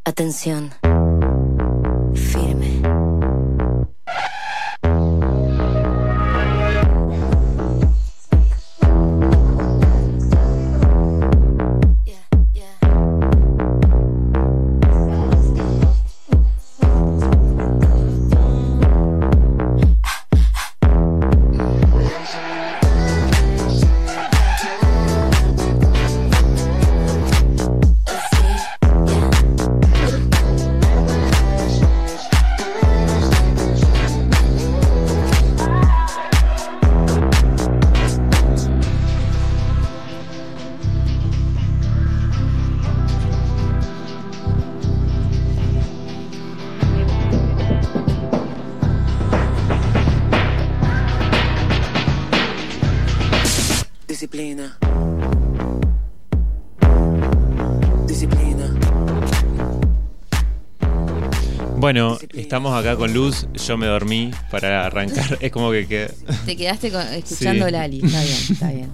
Atención. 0.06 0.70
Bueno, 61.88 62.18
estamos 62.34 62.78
acá 62.78 62.98
con 62.98 63.14
Luz, 63.14 63.48
yo 63.66 63.78
me 63.78 63.86
dormí 63.86 64.30
para 64.52 64.86
arrancar, 64.86 65.38
es 65.40 65.50
como 65.54 65.72
que 65.72 66.10
Te 66.46 66.58
quedaste 66.58 66.92
con- 66.92 67.08
escuchando 67.14 67.66
Sí. 67.66 67.72
Lali. 67.72 68.02
Está 68.04 68.22
bien, 68.24 68.38
está 68.52 68.72
bien. 68.74 68.90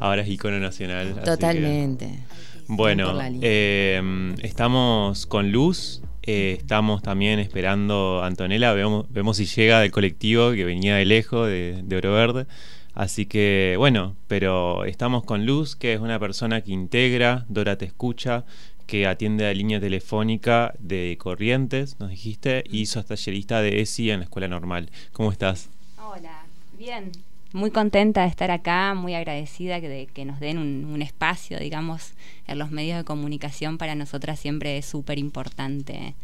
ahora 0.00 0.22
es 0.22 0.28
icono 0.30 0.58
nacional. 0.58 1.14
que- 1.16 1.20
Totalmente. 1.20 2.20
Bueno, 2.66 3.12
eh, 3.42 4.00
estamos 4.40 5.26
con 5.26 5.52
Luz, 5.52 6.00
eh, 6.22 6.56
estamos 6.58 7.02
también 7.02 7.40
esperando 7.40 8.22
a 8.22 8.26
Antonella, 8.26 8.72
vemos, 8.72 9.04
vemos 9.10 9.36
si 9.36 9.44
llega 9.44 9.80
del 9.80 9.90
colectivo 9.90 10.52
que 10.52 10.64
venía 10.64 10.96
de 10.96 11.04
lejos, 11.04 11.46
de, 11.46 11.82
de 11.84 11.96
Oro 11.98 12.14
Verde. 12.14 12.46
Así 12.94 13.26
que 13.26 13.74
bueno, 13.76 14.16
pero 14.28 14.86
estamos 14.86 15.24
con 15.24 15.44
Luz, 15.44 15.76
que 15.76 15.92
es 15.92 16.00
una 16.00 16.18
persona 16.18 16.62
que 16.62 16.72
integra, 16.72 17.44
Dora 17.50 17.76
te 17.76 17.84
escucha, 17.84 18.46
que 18.88 19.06
atiende 19.06 19.44
la 19.44 19.52
línea 19.52 19.78
telefónica 19.78 20.72
de 20.78 21.18
Corrientes, 21.20 22.00
nos 22.00 22.08
dijiste, 22.08 22.64
y 22.70 22.86
sos 22.86 23.04
tallerista 23.04 23.60
de 23.60 23.82
ESI 23.82 24.10
en 24.12 24.20
la 24.20 24.24
escuela 24.24 24.48
normal. 24.48 24.88
¿Cómo 25.12 25.30
estás? 25.30 25.68
Hola, 26.02 26.46
bien. 26.78 27.12
Muy 27.52 27.70
contenta 27.70 28.22
de 28.22 28.28
estar 28.28 28.50
acá, 28.50 28.94
muy 28.94 29.14
agradecida 29.14 29.82
que, 29.82 29.90
de, 29.90 30.06
que 30.06 30.24
nos 30.24 30.40
den 30.40 30.56
un, 30.56 30.86
un 30.86 31.02
espacio, 31.02 31.58
digamos, 31.58 32.12
en 32.46 32.58
los 32.58 32.70
medios 32.70 32.96
de 32.96 33.04
comunicación. 33.04 33.76
Para 33.76 33.94
nosotras 33.94 34.40
siempre 34.40 34.78
es 34.78 34.86
súper 34.86 35.18
importante 35.18 36.14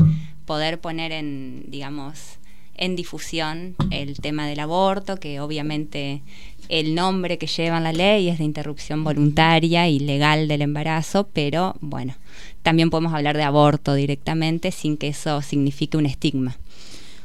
poder 0.47 0.81
poner 0.81 1.13
en, 1.13 1.67
digamos, 1.69 2.39
en 2.77 2.97
difusión 2.97 3.77
el 3.91 4.19
tema 4.19 4.47
del 4.47 4.61
aborto, 4.61 5.17
que 5.17 5.41
obviamente 5.41 6.23
el 6.69 6.95
nombre 6.95 7.39
que 7.39 7.47
lleva 7.47 7.77
en 7.77 7.85
la 7.85 7.93
ley 7.93 8.29
es 8.29 8.39
de 8.39 8.45
interrupción 8.45 9.05
voluntaria 9.05 9.89
y 9.89 9.99
legal 9.99 10.49
del 10.49 10.63
embarazo, 10.63 11.29
pero 11.33 11.77
bueno, 11.81 12.15
también 12.63 12.91
podemos 12.91 13.13
hablar 13.13 13.37
de 13.37 13.43
aborto 13.43 13.95
directamente 13.95 14.71
sin 14.71 14.97
que 14.97 15.09
eso 15.09 15.43
signifique 15.43 15.97
un 15.97 16.07
estigma. 16.07 16.57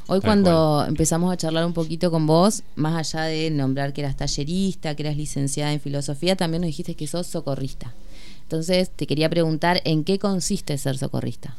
Hoy 0.08 0.22
Tal 0.22 0.27
cuando 0.27 0.86
empezamos 0.88 1.32
a 1.32 1.38
charlar 1.38 1.65
un 1.65 1.74
poquito 1.74 2.10
con 2.10 2.25
vos, 2.25 2.63
más 2.75 2.96
allá 2.96 3.25
de 3.25 3.51
nombrar 3.51 3.94
que 3.94 4.01
eras 4.01 4.18
tallerista, 4.18 4.96
que 4.96 5.03
eras 5.03 5.15
licenciada 5.15 5.72
en 5.72 5.79
filosofía, 5.79 6.36
también 6.36 6.62
nos 6.62 6.68
dijiste 6.68 6.96
que 6.96 7.06
sos 7.06 7.27
socorrista. 7.27 7.94
Entonces 8.41 8.89
te 8.89 9.06
quería 9.06 9.29
preguntar 9.29 9.82
en 9.86 10.03
qué 10.03 10.18
consiste 10.18 10.77
ser 10.79 10.98
socorrista. 10.98 11.56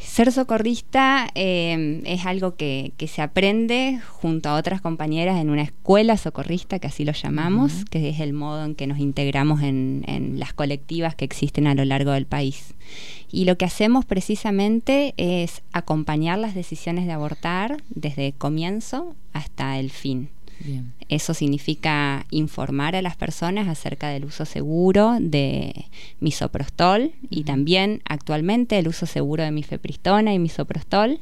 Ser 0.00 0.32
socorrista 0.32 1.28
eh, 1.34 2.02
es 2.06 2.24
algo 2.26 2.56
que, 2.56 2.92
que 2.96 3.06
se 3.06 3.22
aprende 3.22 4.00
junto 4.08 4.48
a 4.48 4.54
otras 4.54 4.80
compañeras 4.80 5.38
en 5.38 5.50
una 5.50 5.62
escuela 5.62 6.16
socorrista, 6.16 6.78
que 6.78 6.88
así 6.88 7.04
lo 7.04 7.12
llamamos, 7.12 7.84
que 7.84 8.08
es 8.08 8.20
el 8.20 8.32
modo 8.32 8.64
en 8.64 8.74
que 8.74 8.86
nos 8.86 8.98
integramos 8.98 9.62
en, 9.62 10.04
en 10.08 10.38
las 10.38 10.54
colectivas 10.54 11.14
que 11.14 11.26
existen 11.26 11.66
a 11.66 11.74
lo 11.74 11.84
largo 11.84 12.12
del 12.12 12.26
país. 12.26 12.74
Y 13.30 13.44
lo 13.44 13.56
que 13.58 13.66
hacemos 13.66 14.04
precisamente 14.04 15.14
es 15.16 15.62
acompañar 15.72 16.38
las 16.38 16.54
decisiones 16.54 17.06
de 17.06 17.12
abortar 17.12 17.82
desde 17.90 18.32
comienzo 18.32 19.14
hasta 19.32 19.78
el 19.78 19.90
fin. 19.90 20.30
Bien. 20.64 20.92
Eso 21.08 21.34
significa 21.34 22.26
informar 22.30 22.94
a 22.94 23.02
las 23.02 23.16
personas 23.16 23.66
acerca 23.66 24.08
del 24.08 24.24
uso 24.24 24.44
seguro 24.44 25.16
de 25.20 25.86
misoprostol 26.20 27.12
y 27.30 27.44
también 27.44 28.02
actualmente 28.04 28.78
el 28.78 28.88
uso 28.88 29.06
seguro 29.06 29.42
de 29.42 29.50
mifepristona 29.50 30.34
y 30.34 30.38
misoprostol. 30.38 31.20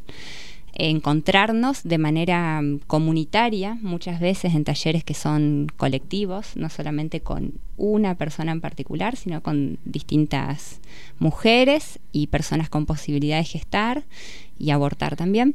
Encontrarnos 0.75 1.83
de 1.83 1.99
manera 1.99 2.61
mm, 2.61 2.81
comunitaria, 2.87 3.79
muchas 3.81 4.21
veces 4.21 4.55
en 4.55 4.65
talleres 4.65 5.03
que 5.03 5.15
son 5.15 5.67
colectivos, 5.77 6.57
no 6.57 6.69
solamente 6.69 7.21
con 7.21 7.55
una 7.77 8.15
persona 8.17 8.53
en 8.53 8.61
particular, 8.61 9.17
sino 9.17 9.43
con 9.43 9.79
distintas 9.85 10.81
mujeres 11.19 11.99
y 12.13 12.27
personas 12.27 12.69
con 12.69 12.87
posibilidad 12.87 13.39
de 13.39 13.45
gestar 13.45 14.05
y 14.59 14.71
abortar 14.71 15.17
también. 15.17 15.55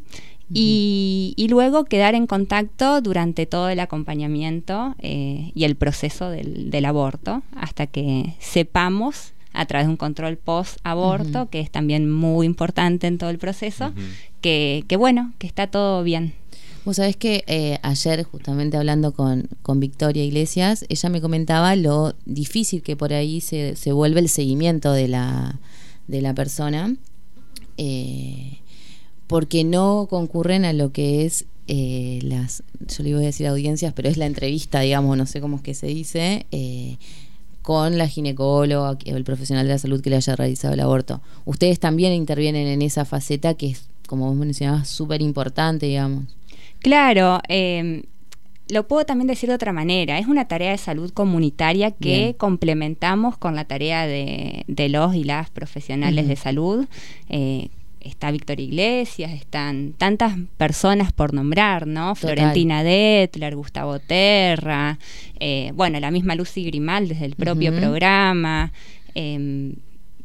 Y, 0.52 1.34
y 1.36 1.48
luego 1.48 1.86
quedar 1.86 2.16
en 2.16 2.28
contacto 2.28 3.02
durante 3.02 3.46
todo 3.46 3.70
el 3.70 3.80
acompañamiento 3.80 4.96
eh, 5.00 5.52
y 5.56 5.64
el 5.64 5.76
proceso 5.76 6.30
del, 6.30 6.70
del 6.70 6.86
aborto 6.86 7.42
hasta 7.56 7.88
que 7.88 8.36
sepamos 8.40 9.34
a 9.54 9.66
través 9.66 9.88
de 9.88 9.92
un 9.92 9.98
control 9.98 10.38
post-aborto, 10.38 11.50
que 11.50 11.60
es 11.60 11.72
también 11.72 12.12
muy 12.12 12.46
importante 12.46 13.08
en 13.08 13.18
todo 13.18 13.30
el 13.30 13.38
proceso, 13.38 13.94
que 14.42 14.96
bueno, 14.98 15.34
que 15.38 15.48
está 15.48 15.68
todo 15.68 16.04
bien. 16.04 16.34
Vos 16.86 16.98
sabés 16.98 17.16
que 17.16 17.46
eh, 17.48 17.80
ayer, 17.82 18.24
justamente 18.24 18.76
hablando 18.76 19.14
con, 19.14 19.48
con, 19.62 19.80
Victoria 19.80 20.24
Iglesias, 20.24 20.86
ella 20.90 21.10
me 21.10 21.22
comentaba 21.22 21.78
lo 21.78 22.14
difícil 22.26 22.82
que 22.82 22.98
por 22.98 23.14
ahí 23.14 23.40
se, 23.40 23.78
se 23.78 23.94
vuelve 23.94 24.20
el 24.20 24.28
seguimiento 24.28 24.92
de 24.92 25.08
la, 25.08 25.60
de 26.08 26.22
la 26.22 26.34
persona, 26.34 26.94
eh, 27.78 28.58
porque 29.28 29.64
no 29.64 30.08
concurren 30.10 30.66
a 30.66 30.74
lo 30.74 30.92
que 30.92 31.26
es 31.26 31.46
eh, 31.68 32.20
las, 32.24 32.64
yo 32.80 33.04
le 33.04 33.10
iba 33.10 33.20
a 33.20 33.24
decir 33.24 33.48
audiencias, 33.48 33.94
pero 33.94 34.10
es 34.10 34.18
la 34.18 34.26
entrevista, 34.26 34.82
digamos, 34.82 35.18
no 35.18 35.26
sé 35.26 35.40
cómo 35.40 35.58
es 35.58 35.62
que 35.62 35.74
se 35.74 35.88
dice, 35.88 36.46
eh, 36.52 36.98
con 37.62 37.98
la 37.98 38.08
ginecóloga 38.08 38.92
o 38.92 38.98
el 39.06 39.24
profesional 39.24 39.66
de 39.66 39.74
la 39.74 39.80
salud 39.80 40.02
que 40.02 40.10
le 40.10 40.18
haya 40.18 40.36
realizado 40.36 40.74
el 40.74 40.82
aborto. 40.82 41.22
Ustedes 41.46 41.80
también 41.80 42.12
intervienen 42.14 42.68
en 42.68 42.82
esa 42.82 43.06
faceta 43.06 43.54
que 43.54 43.68
es, 43.68 43.88
como 44.08 44.28
vos 44.28 44.36
mencionabas, 44.36 44.90
súper 44.90 45.22
importante, 45.22 45.86
digamos. 45.86 46.26
Claro, 46.80 47.40
eh, 47.48 48.04
lo 48.68 48.86
puedo 48.88 49.06
también 49.06 49.28
decir 49.28 49.48
de 49.48 49.56
otra 49.56 49.72
manera. 49.72 50.20
Es 50.20 50.28
una 50.28 50.50
tarea 50.50 50.72
de 50.72 50.78
salud 50.78 51.12
comunitaria 51.12 51.92
que 51.92 52.18
Bien. 52.18 52.34
complementamos 52.34 53.38
con 53.38 53.56
la 53.56 53.64
tarea 53.64 54.06
de, 54.06 54.66
de 54.68 54.90
los 54.90 55.16
y 55.16 55.24
las 55.24 55.50
profesionales 55.50 56.28
de 56.28 56.36
salud. 56.36 56.86
Está 58.04 58.32
Victoria 58.32 58.66
Iglesias, 58.66 59.32
están 59.32 59.94
tantas 59.98 60.38
personas 60.58 61.12
por 61.12 61.34
nombrar, 61.34 61.88
¿no? 61.88 62.14
Total. 62.14 62.36
Florentina 62.36 62.84
Detler, 62.84 63.56
Gustavo 63.56 64.00
Terra, 64.00 65.00
eh, 65.40 65.72
bueno, 65.74 66.00
la 66.00 66.12
misma 66.12 66.36
Lucy 66.36 66.64
Grimal 66.66 67.08
desde 67.08 67.26
el 67.26 67.36
propio 67.36 67.74
programa. 67.76 68.72
em, 69.16 69.76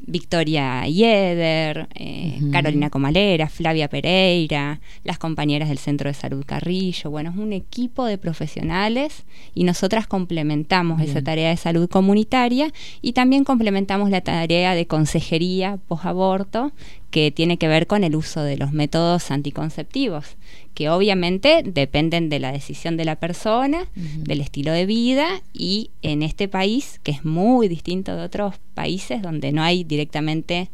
Victoria 0.09 0.87
Yeder, 0.87 1.87
eh. 1.95 2.41
Carolina 2.51 2.89
Comalera, 2.89 3.49
Flavia 3.51 3.89
Pereira, 3.89 4.81
las 5.05 5.19
compañeras 5.19 5.69
del 5.69 5.77
Centro 5.77 6.09
de 6.09 6.15
Salud 6.15 6.45
Carrillo. 6.47 7.11
Bueno, 7.11 7.29
es 7.31 7.37
un 7.37 7.53
equipo 7.53 8.07
de 8.07 8.17
profesionales 8.17 9.25
y 9.55 9.65
nosotras 9.65 10.07
complementamos 10.07 11.03
esa 11.03 11.21
tarea 11.23 11.51
de 11.51 11.59
salud 11.59 11.91
comunitaria 11.91 12.73
y 13.03 13.13
también 13.13 13.45
complementamos 13.45 14.09
la 14.09 14.23
tarea 14.23 14.75
de 14.75 14.87
consejería 14.87 15.79
posaborto 15.89 16.73
que 17.11 17.31
tiene 17.31 17.57
que 17.57 17.69
ver 17.69 17.87
con 17.87 18.05
el 18.05 18.15
uso 18.15 18.43
de 18.43 18.57
los 18.57 18.73
métodos 18.73 19.31
anticonceptivos, 19.31 20.37
que 20.75 20.91
obviamente 20.91 21.63
dependen 21.65 22.29
de 22.29 22.39
la 22.39 22.53
decisión 22.53 22.97
de 22.97 23.05
la 23.05 23.17
persona, 23.17 23.89
del 23.95 24.41
estilo 24.41 24.73
de 24.73 24.87
vida 24.87 25.43
y 25.53 25.91
en 26.03 26.23
este 26.23 26.49
país, 26.49 27.01
que 27.03 27.13
es 27.13 27.25
muy 27.25 27.69
distinto 27.69 28.15
de 28.15 28.23
otros 28.23 28.57
países 28.75 29.23
donde 29.23 29.53
no 29.53 29.63
hay 29.63 29.85
directamente 29.85 30.71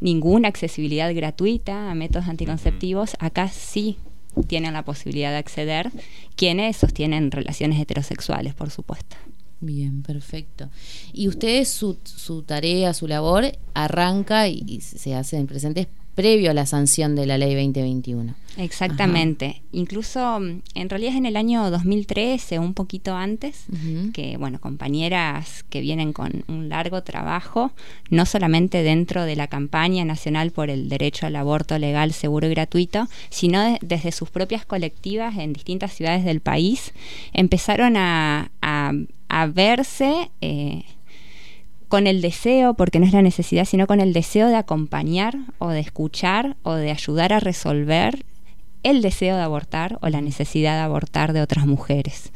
ninguna 0.00 0.48
accesibilidad 0.48 1.14
gratuita 1.14 1.90
a 1.90 1.94
métodos 1.94 2.28
anticonceptivos, 2.28 3.16
acá 3.20 3.48
sí 3.48 3.96
tienen 4.46 4.74
la 4.74 4.84
posibilidad 4.84 5.30
de 5.30 5.38
acceder 5.38 5.90
quienes 6.36 6.76
sostienen 6.76 7.30
relaciones 7.30 7.80
heterosexuales, 7.80 8.54
por 8.54 8.70
supuesto. 8.70 9.16
Bien, 9.60 10.02
perfecto. 10.02 10.70
Y 11.12 11.28
ustedes, 11.28 11.68
su, 11.68 11.98
su 12.04 12.42
tarea, 12.42 12.94
su 12.94 13.08
labor, 13.08 13.44
arranca 13.74 14.48
y, 14.48 14.62
y 14.66 14.80
se 14.80 15.14
hace 15.14 15.36
en 15.36 15.46
presentes 15.46 15.88
previo 16.14 16.50
a 16.50 16.54
la 16.54 16.66
sanción 16.66 17.14
de 17.14 17.26
la 17.26 17.38
ley 17.38 17.54
2021. 17.54 18.34
Exactamente. 18.56 19.62
Incluso, 19.70 20.40
mm, 20.40 20.62
en 20.74 20.88
realidad 20.90 21.12
es 21.12 21.18
en 21.18 21.26
el 21.26 21.36
año 21.36 21.70
2013, 21.70 22.58
un 22.58 22.74
poquito 22.74 23.14
antes, 23.14 23.66
que, 24.12 24.36
bueno, 24.36 24.60
compañeras 24.60 25.64
que 25.70 25.80
vienen 25.80 26.12
con 26.12 26.44
un 26.48 26.68
largo 26.68 27.04
trabajo, 27.04 27.70
no 28.10 28.26
solamente 28.26 28.82
dentro 28.82 29.24
de 29.26 29.36
la 29.36 29.46
campaña 29.46 30.04
nacional 30.04 30.50
por 30.50 30.70
el 30.70 30.88
derecho 30.88 31.26
al 31.26 31.36
aborto 31.36 31.78
legal, 31.78 32.12
seguro 32.12 32.48
y 32.48 32.50
gratuito, 32.50 33.06
sino 33.30 33.60
de- 33.62 33.78
desde 33.80 34.10
sus 34.10 34.28
propias 34.30 34.66
colectivas 34.66 35.36
en 35.38 35.52
distintas 35.52 35.92
ciudades 35.92 36.24
del 36.24 36.40
país, 36.40 36.92
empezaron 37.32 37.96
a, 37.96 38.50
a- 38.60 38.92
a 39.28 39.46
verse... 39.46 40.30
eh, 40.40 40.84
con 41.88 42.06
el 42.06 42.20
deseo, 42.20 42.74
porque 42.74 43.00
no 43.00 43.06
es 43.06 43.12
la 43.12 43.22
necesidad, 43.22 43.64
sino 43.64 43.86
con 43.86 44.00
el 44.00 44.12
deseo 44.12 44.48
de 44.48 44.56
acompañar 44.56 45.38
o 45.58 45.70
de 45.70 45.80
escuchar 45.80 46.56
o 46.62 46.74
de 46.74 46.90
ayudar 46.90 47.32
a 47.32 47.40
resolver 47.40 48.24
el 48.82 49.02
deseo 49.02 49.36
de 49.36 49.42
abortar 49.42 49.98
o 50.02 50.08
la 50.08 50.20
necesidad 50.20 50.76
de 50.76 50.82
abortar 50.82 51.32
de 51.32 51.40
otras 51.40 51.66
mujeres. 51.66 52.32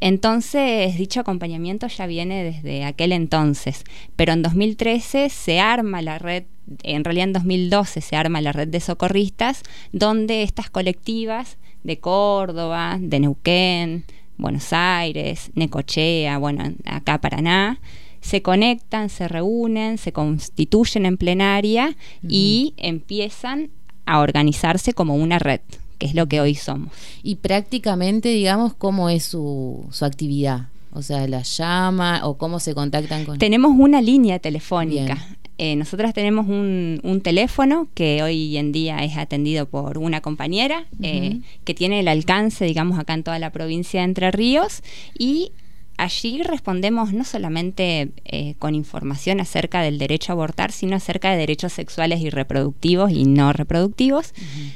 Entonces, 0.00 0.96
dicho 0.96 1.20
acompañamiento 1.20 1.86
ya 1.88 2.06
viene 2.06 2.44
desde 2.44 2.84
aquel 2.84 3.12
entonces, 3.12 3.84
pero 4.14 4.32
en 4.32 4.42
2013 4.42 5.28
se 5.28 5.60
arma 5.60 6.02
la 6.02 6.18
red, 6.18 6.44
en 6.82 7.04
realidad 7.04 7.28
en 7.28 7.32
2012 7.32 8.00
se 8.00 8.16
arma 8.16 8.40
la 8.40 8.52
red 8.52 8.68
de 8.68 8.80
socorristas, 8.80 9.62
donde 9.92 10.42
estas 10.42 10.70
colectivas 10.70 11.56
de 11.82 11.98
Córdoba, 11.98 12.98
de 13.00 13.20
Neuquén, 13.20 14.04
Buenos 14.42 14.72
Aires, 14.72 15.50
Necochea, 15.54 16.36
bueno, 16.38 16.64
acá 16.84 17.20
Paraná, 17.20 17.80
se 18.20 18.42
conectan, 18.42 19.08
se 19.08 19.28
reúnen, 19.28 19.98
se 19.98 20.12
constituyen 20.12 21.06
en 21.06 21.16
plenaria 21.16 21.96
y 22.28 22.74
empiezan 22.76 23.70
a 24.04 24.20
organizarse 24.20 24.92
como 24.92 25.14
una 25.16 25.38
red, 25.38 25.60
que 25.98 26.06
es 26.06 26.14
lo 26.14 26.26
que 26.26 26.40
hoy 26.40 26.54
somos. 26.54 26.92
Y 27.22 27.36
prácticamente, 27.36 28.28
digamos, 28.28 28.74
¿cómo 28.74 29.08
es 29.08 29.24
su, 29.24 29.86
su 29.90 30.04
actividad? 30.04 30.68
O 30.92 31.02
sea, 31.02 31.26
la 31.26 31.42
llama 31.42 32.20
o 32.24 32.36
cómo 32.36 32.60
se 32.60 32.74
contactan 32.74 33.24
con... 33.24 33.38
Tenemos 33.38 33.72
una 33.76 34.02
línea 34.02 34.38
telefónica. 34.38 35.14
Bien. 35.14 35.41
Eh, 35.64 35.76
nosotras 35.76 36.12
tenemos 36.12 36.48
un, 36.48 36.98
un 37.04 37.20
teléfono 37.20 37.86
que 37.94 38.20
hoy 38.24 38.56
en 38.56 38.72
día 38.72 39.04
es 39.04 39.16
atendido 39.16 39.66
por 39.66 39.96
una 39.96 40.20
compañera 40.20 40.86
eh, 41.00 41.38
que 41.62 41.72
tiene 41.72 42.00
el 42.00 42.08
alcance, 42.08 42.64
digamos, 42.64 42.98
acá 42.98 43.14
en 43.14 43.22
toda 43.22 43.38
la 43.38 43.50
provincia 43.50 44.00
de 44.00 44.06
Entre 44.06 44.32
Ríos. 44.32 44.82
Y 45.16 45.52
allí 45.98 46.42
respondemos 46.42 47.12
no 47.12 47.22
solamente 47.22 48.10
eh, 48.24 48.56
con 48.58 48.74
información 48.74 49.38
acerca 49.38 49.82
del 49.82 49.98
derecho 49.98 50.32
a 50.32 50.34
abortar, 50.34 50.72
sino 50.72 50.96
acerca 50.96 51.30
de 51.30 51.36
derechos 51.36 51.72
sexuales 51.72 52.20
y 52.22 52.30
reproductivos 52.30 53.12
y 53.12 53.24
no 53.24 53.52
reproductivos. 53.52 54.34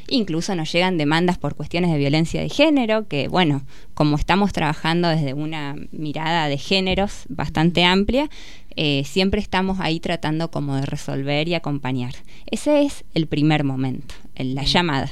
Incluso 0.08 0.54
nos 0.54 0.70
llegan 0.70 0.98
demandas 0.98 1.36
por 1.36 1.56
cuestiones 1.56 1.90
de 1.90 1.98
violencia 1.98 2.40
de 2.40 2.48
género, 2.48 3.08
que 3.08 3.26
bueno, 3.26 3.62
como 3.94 4.14
estamos 4.14 4.52
trabajando 4.52 5.08
desde 5.08 5.34
una 5.34 5.74
mirada 5.90 6.46
de 6.46 6.58
géneros 6.58 7.24
bastante 7.28 7.82
amplia, 7.82 8.30
eh, 8.76 9.02
siempre 9.04 9.40
estamos 9.40 9.80
ahí 9.80 10.00
tratando 10.00 10.50
como 10.50 10.76
de 10.76 10.86
resolver 10.86 11.48
y 11.48 11.54
acompañar. 11.54 12.14
Ese 12.50 12.82
es 12.82 13.04
el 13.14 13.26
primer 13.26 13.64
momento, 13.64 14.14
el- 14.34 14.54
la 14.54 14.64
llamada, 14.64 15.10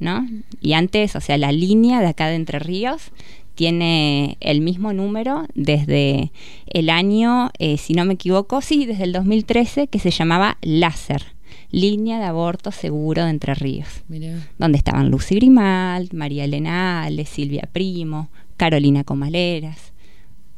¿no? 0.00 0.26
Y 0.60 0.72
antes, 0.74 1.14
o 1.16 1.20
sea, 1.20 1.38
la 1.38 1.52
línea 1.52 2.00
de 2.00 2.08
acá 2.08 2.26
de 2.28 2.34
Entre 2.36 2.58
Ríos 2.58 3.10
tiene 3.54 4.36
el 4.40 4.60
mismo 4.60 4.92
número 4.92 5.46
desde 5.54 6.32
el 6.66 6.90
año, 6.90 7.50
eh, 7.60 7.78
si 7.78 7.94
no 7.94 8.04
me 8.04 8.14
equivoco, 8.14 8.60
sí, 8.60 8.84
desde 8.84 9.04
el 9.04 9.12
2013, 9.12 9.86
que 9.86 10.00
se 10.00 10.10
llamaba 10.10 10.58
Láser, 10.60 11.22
Línea 11.70 12.18
de 12.18 12.24
Aborto 12.24 12.72
Seguro 12.72 13.24
de 13.24 13.30
Entre 13.30 13.54
Ríos 13.54 13.88
Mirá. 14.08 14.34
donde 14.58 14.76
estaban 14.78 15.08
Lucy 15.10 15.36
Grimald, 15.36 16.12
María 16.12 16.44
Elena 16.44 17.04
Ale, 17.04 17.24
Silvia 17.26 17.68
Primo, 17.72 18.28
Carolina 18.56 19.02
Comaleras, 19.04 19.92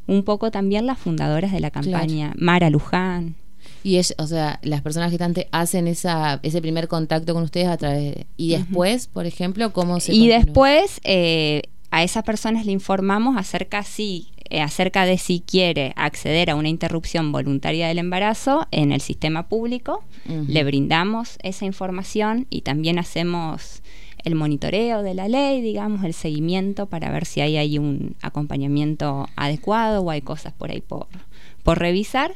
un 0.07 0.23
poco 0.23 0.49
también 0.51 0.85
las 0.87 0.97
fundadoras 0.97 1.51
de 1.51 1.59
la 1.59 1.71
campaña, 1.71 2.33
Mara 2.37 2.69
Luján. 2.69 3.35
Y 3.83 3.97
es, 3.97 4.15
o 4.17 4.27
sea, 4.27 4.59
las 4.63 4.81
personas 4.81 5.11
gestantes 5.11 5.45
hacen 5.51 5.87
esa, 5.87 6.39
ese 6.43 6.61
primer 6.61 6.87
contacto 6.87 7.33
con 7.33 7.43
ustedes 7.43 7.67
a 7.67 7.77
través 7.77 7.99
de- 8.15 8.27
Y 8.37 8.49
después, 8.51 9.07
por 9.07 9.25
ejemplo, 9.25 9.71
¿cómo 9.71 9.99
se 9.99 10.13
Y 10.13 10.19
continúa? 10.29 10.37
después 10.39 11.01
eh, 11.03 11.61
a 11.91 12.03
esas 12.03 12.23
personas 12.23 12.65
le 12.65 12.71
informamos 12.71 13.37
acerca 13.37 13.83
si 13.83 14.29
eh, 14.49 14.61
acerca 14.61 15.05
de 15.05 15.17
si 15.17 15.41
quiere 15.41 15.91
acceder 15.97 16.49
a 16.49 16.55
una 16.55 16.69
interrupción 16.69 17.33
voluntaria 17.33 17.89
del 17.89 17.99
embarazo 17.99 18.65
en 18.71 18.93
el 18.93 19.01
sistema 19.01 19.49
público. 19.49 20.03
Le 20.47 20.63
brindamos 20.63 21.37
esa 21.43 21.65
información 21.65 22.47
y 22.49 22.61
también 22.61 22.97
hacemos 22.97 23.81
el 24.27 24.35
monitoreo 24.35 25.01
de 25.01 25.13
la 25.13 25.27
ley, 25.27 25.61
digamos, 25.61 26.03
el 26.03 26.13
seguimiento 26.13 26.85
para 26.85 27.09
ver 27.11 27.25
si 27.25 27.41
hay 27.41 27.77
un 27.79 28.15
acompañamiento 28.21 29.27
adecuado 29.35 30.01
o 30.01 30.11
hay 30.11 30.21
cosas 30.21 30.53
por 30.53 30.71
ahí 30.71 30.81
por, 30.81 31.07
por 31.63 31.79
revisar. 31.79 32.35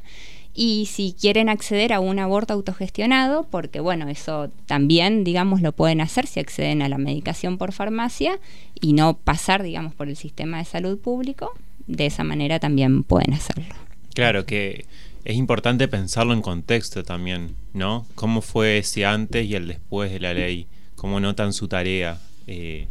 Y 0.54 0.88
si 0.88 1.14
quieren 1.14 1.48
acceder 1.48 1.94
a 1.94 2.02
un 2.02 2.20
aborto 2.20 2.54
autogestionado, 2.54 3.48
porque 3.50 3.80
bueno, 3.80 4.10
eso 4.10 4.50
también, 4.66 5.24
digamos, 5.24 5.62
lo 5.62 5.72
pueden 5.72 6.02
hacer 6.02 6.28
si 6.28 6.42
acceden 6.42 6.82
a 6.82 6.90
la 6.90 6.98
medicación 6.98 7.58
por 7.58 7.72
farmacia 7.72 8.40
y 8.80 8.94
no 8.94 9.16
pasar, 9.16 9.64
digamos, 9.64 9.94
por 9.94 10.10
el 10.10 10.18
sistema 10.18 10.58
de 10.58 10.66
salud 10.66 11.00
público, 11.00 11.52
de 11.88 12.08
esa 12.08 12.24
manera 12.24 12.60
también 12.60 13.04
pueden 13.04 13.34
hacerlo. 13.34 13.74
Claro 14.14 14.46
que 14.46 14.86
es 15.24 15.38
importante 15.38 15.88
pensarlo 15.88 16.34
en 16.34 16.42
contexto 16.42 17.04
también, 17.04 17.56
¿no? 17.74 18.06
¿Cómo 18.16 18.42
fue 18.42 18.80
ese 18.80 19.06
antes 19.06 19.46
y 19.46 19.56
el 19.56 19.68
después 19.68 20.12
de 20.12 20.20
la 20.20 20.34
ley? 20.34 20.68
¿Cómo 21.02 21.20
notan 21.20 21.52
su 21.52 21.68
tarea? 21.68 22.20
Eh, 22.46 22.86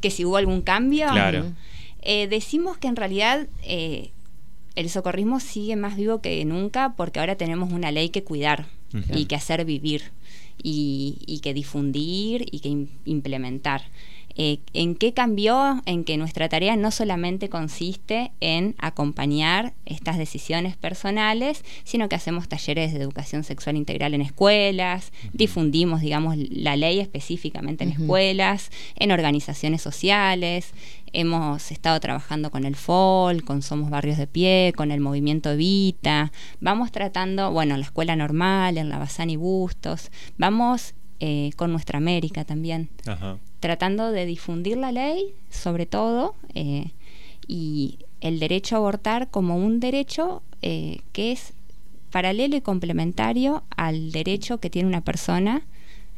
Que 0.00 0.12
si 0.12 0.24
hubo 0.24 0.36
algún 0.36 0.60
cambio, 0.62 1.08
Claro. 1.10 1.52
Eh, 2.02 2.28
decimos 2.28 2.78
que 2.78 2.86
en 2.86 2.94
realidad 2.94 3.48
eh, 3.64 4.10
el 4.76 4.88
socorrismo 4.88 5.40
sigue 5.40 5.74
más 5.74 5.96
vivo 5.96 6.20
que 6.20 6.44
nunca 6.44 6.94
porque 6.96 7.18
ahora 7.18 7.34
tenemos 7.34 7.72
una 7.72 7.90
ley 7.90 8.10
que 8.10 8.22
cuidar 8.22 8.66
y 9.12 9.24
que 9.24 9.34
hacer 9.34 9.64
vivir. 9.64 10.02
y, 10.62 11.18
y 11.26 11.40
que 11.40 11.52
difundir 11.54 12.46
y 12.50 12.60
que 12.60 12.68
im- 12.70 12.86
implementar. 13.04 13.82
Eh, 14.38 14.58
¿En 14.74 14.94
qué 14.94 15.14
cambió? 15.14 15.82
En 15.86 16.04
que 16.04 16.18
nuestra 16.18 16.48
tarea 16.48 16.76
no 16.76 16.90
solamente 16.90 17.48
consiste 17.48 18.32
en 18.40 18.74
acompañar 18.78 19.72
estas 19.86 20.18
decisiones 20.18 20.76
personales, 20.76 21.64
sino 21.84 22.08
que 22.08 22.16
hacemos 22.16 22.46
talleres 22.46 22.92
de 22.92 23.00
educación 23.00 23.44
sexual 23.44 23.76
integral 23.76 24.12
en 24.12 24.20
escuelas, 24.20 25.10
difundimos, 25.32 26.02
digamos, 26.02 26.36
la 26.36 26.76
ley 26.76 27.00
específicamente 27.00 27.84
en 27.84 27.92
escuelas, 27.92 28.70
en 28.96 29.10
organizaciones 29.10 29.80
sociales, 29.80 30.72
hemos 31.12 31.70
estado 31.70 31.98
trabajando 32.00 32.50
con 32.50 32.64
el 32.64 32.76
FOL, 32.76 33.42
con 33.42 33.62
Somos 33.62 33.88
Barrios 33.88 34.18
de 34.18 34.26
Pie, 34.26 34.74
con 34.76 34.90
el 34.90 35.00
movimiento 35.00 35.50
Evita, 35.50 36.30
vamos 36.60 36.92
tratando, 36.92 37.52
bueno, 37.52 37.74
en 37.74 37.80
la 37.80 37.86
escuela 37.86 38.16
normal, 38.16 38.76
en 38.76 38.90
la 38.90 38.98
Bazán 38.98 39.30
y 39.30 39.36
Bustos, 39.36 40.10
vamos 40.36 40.94
eh, 41.20 41.52
con 41.56 41.72
Nuestra 41.72 41.96
América 41.96 42.44
también. 42.44 42.90
Ajá. 43.06 43.38
Tratando 43.66 44.12
de 44.12 44.26
difundir 44.26 44.76
la 44.76 44.92
ley, 44.92 45.34
sobre 45.50 45.86
todo, 45.86 46.36
eh, 46.54 46.92
y 47.48 47.98
el 48.20 48.38
derecho 48.38 48.76
a 48.76 48.78
abortar 48.78 49.28
como 49.28 49.56
un 49.56 49.80
derecho 49.80 50.44
eh, 50.62 51.00
que 51.12 51.32
es 51.32 51.52
paralelo 52.12 52.54
y 52.56 52.60
complementario 52.60 53.64
al 53.76 54.12
derecho 54.12 54.58
que 54.58 54.70
tiene 54.70 54.86
una 54.86 55.00
persona 55.00 55.66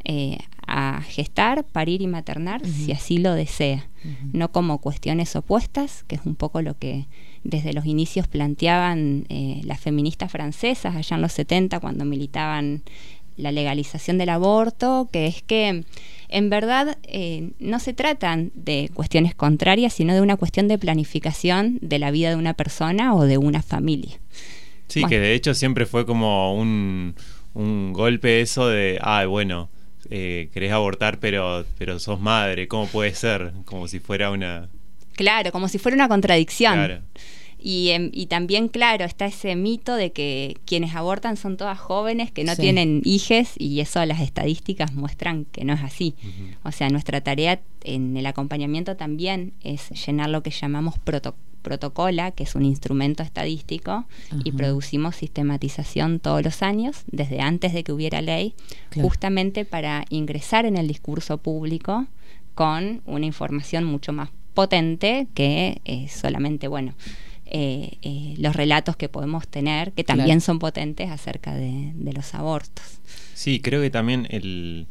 eh, 0.05 0.37
a 0.67 1.01
gestar, 1.01 1.65
parir 1.65 2.03
y 2.03 2.07
maternar, 2.07 2.61
si 2.67 2.93
así 2.93 3.17
lo 3.17 3.33
desea, 3.33 3.89
no 4.35 4.53
como 4.53 4.83
cuestiones 4.83 5.35
opuestas, 5.35 6.05
que 6.07 6.17
es 6.17 6.27
un 6.27 6.35
poco 6.35 6.61
lo 6.61 6.77
que 6.77 7.07
desde 7.45 7.73
los 7.73 7.87
inicios 7.87 8.29
planteaban 8.29 9.25
eh, 9.31 9.63
las 9.65 9.81
feministas 9.81 10.31
francesas 10.31 10.95
allá 10.95 11.17
en 11.17 11.23
los 11.23 11.33
70 11.33 11.81
cuando 11.81 12.05
militaban 12.05 12.83
la 13.39 13.53
legalización 13.53 14.19
del 14.19 14.29
aborto, 14.29 15.09
que 15.11 15.27
es 15.27 15.43
que 15.43 15.85
en 16.29 16.51
verdad 16.51 16.99
eh, 17.05 17.51
no 17.59 17.79
se 17.79 17.93
tratan 17.95 18.51
de 18.55 18.91
cuestiones 18.95 19.35
contrarias, 19.35 19.93
sino 19.95 20.15
de 20.15 20.21
una 20.21 20.37
cuestión 20.37 20.69
de 20.69 20.79
planificación 20.79 21.79
de 21.81 21.99
la 21.99 22.11
vida 22.11 22.31
de 22.31 22.37
una 22.37 22.55
persona 22.55 23.15
o 23.15 23.25
de 23.25 23.39
una 23.39 23.63
familia. 23.63 24.19
Sí, 24.89 25.01
Bueno. 25.01 25.11
que 25.11 25.21
de 25.21 25.35
hecho 25.35 25.55
siempre 25.55 25.87
fue 25.87 26.07
como 26.07 26.55
un, 26.55 27.15
un 27.55 27.93
golpe 27.93 28.41
eso 28.41 28.69
de, 28.69 28.99
ah, 29.03 29.25
bueno, 29.27 29.69
eh, 30.11 30.49
querés 30.53 30.73
abortar 30.73 31.19
pero, 31.19 31.65
pero 31.77 31.99
sos 31.99 32.21
madre, 32.21 32.69
¿cómo 32.69 32.87
puede 32.87 33.15
ser? 33.15 33.53
Como 33.65 33.89
si 33.89 33.99
fuera 34.01 34.31
una... 34.31 34.69
Claro, 35.15 35.51
como 35.51 35.69
si 35.69 35.79
fuera 35.79 35.95
una 35.97 36.09
contradicción. 36.09 36.75
Claro. 36.75 37.01
Y, 37.61 37.89
em, 37.91 38.11
y 38.13 38.27
también, 38.27 38.69
claro, 38.69 39.05
está 39.05 39.27
ese 39.27 39.57
mito 39.57 39.95
de 39.97 40.13
que 40.13 40.57
quienes 40.65 40.95
abortan 40.95 41.37
son 41.37 41.57
todas 41.57 41.79
jóvenes 41.79 42.31
que 42.31 42.45
no 42.45 42.55
Sí. 42.55 42.63
tienen 42.63 43.03
hijes 43.05 43.55
y 43.59 43.81
eso 43.81 44.05
las 44.07 44.21
estadísticas 44.21 44.95
muestran 44.95 45.45
que 45.47 45.65
no 45.65 45.73
es 45.73 45.83
así. 45.83 46.15
O 46.63 46.71
sea, 46.73 46.89
nuestra 46.89 47.21
tarea 47.21 47.61
en 47.85 48.17
el 48.17 48.27
acompañamiento 48.27 48.97
también 48.97 49.53
es 49.63 49.91
llenar 50.07 50.31
lo 50.31 50.43
que 50.43 50.51
llamamos 50.51 50.95
proto- 51.05 51.35
protocola, 51.63 52.31
que 52.31 52.45
es 52.45 52.55
un 52.55 52.65
instrumento 52.65 53.23
estadístico, 53.25 54.07
y 54.45 54.53
producimos 54.53 55.17
sistematización 55.17 56.21
todos 56.21 56.43
los 56.45 56.63
años, 56.63 57.03
desde 57.11 57.41
antes 57.41 57.73
de 57.73 57.83
que 57.85 57.93
hubiera 57.93 58.23
ley, 58.23 58.55
Claro. 58.91 59.09
justamente 59.09 59.65
para 59.65 60.05
ingresar 60.11 60.65
en 60.67 60.77
el 60.77 60.87
discurso 60.87 61.39
público 61.39 62.07
con 62.55 63.03
una 63.07 63.27
información 63.27 63.85
mucho 63.85 64.13
más 64.13 64.31
potente 64.55 65.27
que 65.35 65.81
eh, 65.85 66.09
solamente, 66.09 66.69
bueno, 66.69 66.95
eh, 67.51 67.99
eh, 68.03 68.35
los 68.39 68.55
relatos 68.57 68.97
que 68.97 69.09
podemos 69.09 69.47
tener, 69.49 69.93
que 69.93 70.05
también 70.05 70.27
Claro. 70.29 70.41
son 70.41 70.59
potentes 70.59 71.11
acerca 71.11 71.55
de, 71.55 71.93
de 71.95 72.13
los 72.13 72.35
abortos. 72.35 72.85
Sí, 73.35 73.61
creo 73.61 73.81
que 73.81 73.91
también 73.91 74.27
el, 74.31 74.87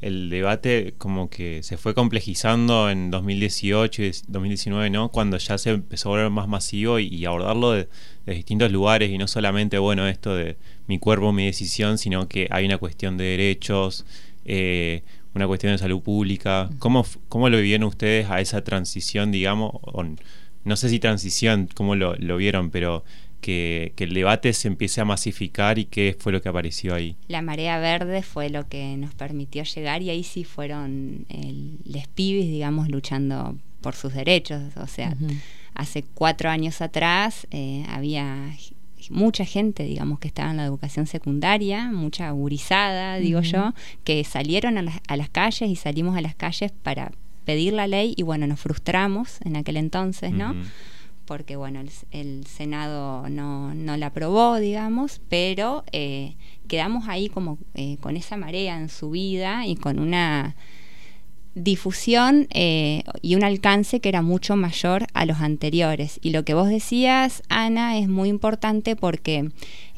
el 0.00 0.28
debate 0.30 0.94
como 0.98 1.30
que 1.30 1.62
se 1.62 1.76
fue 1.76 1.94
complejizando 1.94 2.90
en 2.90 3.10
2018 3.10 4.02
y 4.02 4.12
2019, 4.28 4.90
¿no? 4.90 5.08
Cuando 5.10 5.36
ya 5.38 5.56
se 5.58 5.70
empezó 5.70 6.08
a 6.08 6.12
volver 6.12 6.30
más 6.30 6.48
masivo 6.48 6.98
y, 6.98 7.06
y 7.06 7.24
abordarlo 7.24 7.72
de, 7.72 7.88
de 8.26 8.34
distintos 8.34 8.70
lugares 8.72 9.10
y 9.10 9.18
no 9.18 9.28
solamente, 9.28 9.78
bueno, 9.78 10.06
esto 10.08 10.34
de 10.34 10.56
mi 10.88 10.98
cuerpo, 10.98 11.32
mi 11.32 11.46
decisión, 11.46 11.98
sino 11.98 12.28
que 12.28 12.48
hay 12.50 12.64
una 12.66 12.78
cuestión 12.78 13.16
de 13.16 13.24
derechos, 13.24 14.04
eh, 14.44 15.02
una 15.34 15.46
cuestión 15.46 15.72
de 15.72 15.78
salud 15.78 16.02
pública. 16.02 16.68
¿Cómo, 16.80 17.06
¿Cómo 17.28 17.48
lo 17.48 17.56
vivieron 17.56 17.86
ustedes 17.86 18.28
a 18.28 18.40
esa 18.40 18.62
transición, 18.64 19.30
digamos? 19.30 19.72
No 20.64 20.76
sé 20.76 20.88
si 20.88 20.98
transición, 20.98 21.68
cómo 21.74 21.94
lo, 21.96 22.14
lo 22.16 22.36
vieron, 22.36 22.70
pero 22.70 23.04
que, 23.40 23.92
que 23.96 24.04
el 24.04 24.14
debate 24.14 24.52
se 24.54 24.68
empiece 24.68 25.00
a 25.00 25.04
masificar 25.04 25.78
y 25.78 25.84
qué 25.84 26.16
fue 26.18 26.32
lo 26.32 26.40
que 26.40 26.48
apareció 26.48 26.94
ahí. 26.94 27.16
La 27.28 27.42
marea 27.42 27.78
verde 27.78 28.22
fue 28.22 28.48
lo 28.48 28.68
que 28.68 28.96
nos 28.96 29.14
permitió 29.14 29.64
llegar 29.64 30.00
y 30.00 30.10
ahí 30.10 30.22
sí 30.22 30.44
fueron 30.44 31.26
el, 31.28 31.78
les 31.84 32.08
pibis, 32.08 32.46
digamos, 32.46 32.88
luchando 32.88 33.58
por 33.80 33.94
sus 33.94 34.14
derechos. 34.14 34.62
O 34.76 34.86
sea, 34.86 35.14
hace 35.74 36.04
cuatro 36.14 36.48
años 36.48 36.80
atrás 36.80 37.46
eh, 37.50 37.84
había 37.88 38.56
mucha 39.10 39.44
gente, 39.44 39.82
digamos, 39.82 40.20
que 40.20 40.28
estaba 40.28 40.52
en 40.52 40.58
la 40.58 40.64
educación 40.64 41.06
secundaria, 41.06 41.90
mucha 41.90 42.30
gurizada, 42.30 43.16
digo 43.16 43.40
yo, 43.40 43.74
que 44.04 44.22
salieron 44.22 44.78
a 44.78 44.82
las, 44.82 45.00
a 45.08 45.16
las 45.16 45.28
calles 45.28 45.68
y 45.68 45.74
salimos 45.74 46.16
a 46.16 46.20
las 46.20 46.36
calles 46.36 46.70
para 46.70 47.10
pedir 47.44 47.72
la 47.72 47.86
ley 47.86 48.14
y 48.16 48.22
bueno, 48.22 48.46
nos 48.46 48.60
frustramos 48.60 49.38
en 49.44 49.56
aquel 49.56 49.76
entonces, 49.76 50.32
¿no? 50.32 50.54
Porque 51.24 51.56
bueno, 51.56 51.80
el, 51.80 51.90
el 52.10 52.46
Senado 52.46 53.28
no, 53.28 53.74
no 53.74 53.96
la 53.96 54.06
aprobó, 54.06 54.56
digamos, 54.56 55.20
pero 55.28 55.84
eh, 55.92 56.34
quedamos 56.68 57.08
ahí 57.08 57.28
como 57.28 57.58
eh, 57.74 57.96
con 58.00 58.16
esa 58.16 58.36
marea 58.36 58.78
en 58.78 58.88
su 58.88 59.10
vida 59.10 59.66
y 59.66 59.76
con 59.76 59.98
una 59.98 60.56
difusión 61.54 62.46
eh, 62.50 63.04
y 63.20 63.34
un 63.34 63.44
alcance 63.44 64.00
que 64.00 64.08
era 64.08 64.22
mucho 64.22 64.56
mayor 64.56 65.06
a 65.12 65.26
los 65.26 65.40
anteriores. 65.40 66.18
Y 66.22 66.30
lo 66.30 66.44
que 66.44 66.54
vos 66.54 66.68
decías, 66.68 67.42
Ana, 67.48 67.98
es 67.98 68.08
muy 68.08 68.28
importante 68.28 68.96
porque 68.96 69.50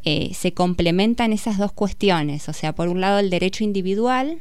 eh, 0.05 0.31
se 0.35 0.53
complementan 0.53 1.33
esas 1.33 1.59
dos 1.59 1.73
cuestiones. 1.73 2.49
O 2.49 2.53
sea, 2.53 2.75
por 2.75 2.89
un 2.89 3.01
lado 3.01 3.19
el 3.19 3.31
derecho 3.31 3.65
individual, 3.65 4.39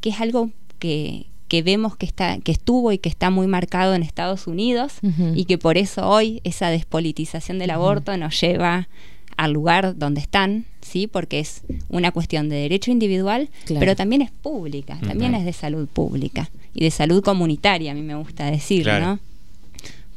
que 0.00 0.10
es 0.10 0.20
algo 0.20 0.50
que, 0.78 1.26
que 1.50 1.62
vemos 1.62 1.96
que, 1.96 2.06
está, 2.06 2.38
que 2.38 2.52
estuvo 2.52 2.92
y 2.92 2.98
que 2.98 3.08
está 3.08 3.28
muy 3.28 3.48
marcado 3.48 3.94
en 3.96 4.04
Estados 4.04 4.46
Unidos 4.46 4.92
y 5.34 5.46
que 5.46 5.58
por 5.58 5.76
eso 5.78 6.08
hoy 6.08 6.40
esa 6.44 6.68
despolitización 6.70 7.58
del 7.58 7.70
aborto 7.70 8.16
nos 8.16 8.40
lleva 8.40 8.88
al 9.36 9.52
lugar 9.52 9.98
donde 9.98 10.20
están, 10.20 10.64
¿sí? 10.80 11.08
Porque 11.08 11.40
es 11.40 11.62
una 11.88 12.12
cuestión 12.12 12.48
de 12.48 12.54
derecho 12.54 12.92
individual, 12.92 13.48
Claro. 13.64 13.80
pero 13.80 13.96
también 13.96 14.22
es 14.22 14.30
pública, 14.30 14.96
también 15.04 15.32
Ujú. 15.32 15.40
es 15.40 15.44
de 15.44 15.52
salud 15.52 15.88
pública 15.88 16.48
y 16.72 16.84
de 16.84 16.92
salud 16.92 17.20
comunitaria, 17.24 17.90
a 17.90 17.94
mí 17.96 18.02
me 18.02 18.14
gusta 18.14 18.48
decir, 18.48 18.84
Claro. 18.84 19.06
¿no? 19.06 19.18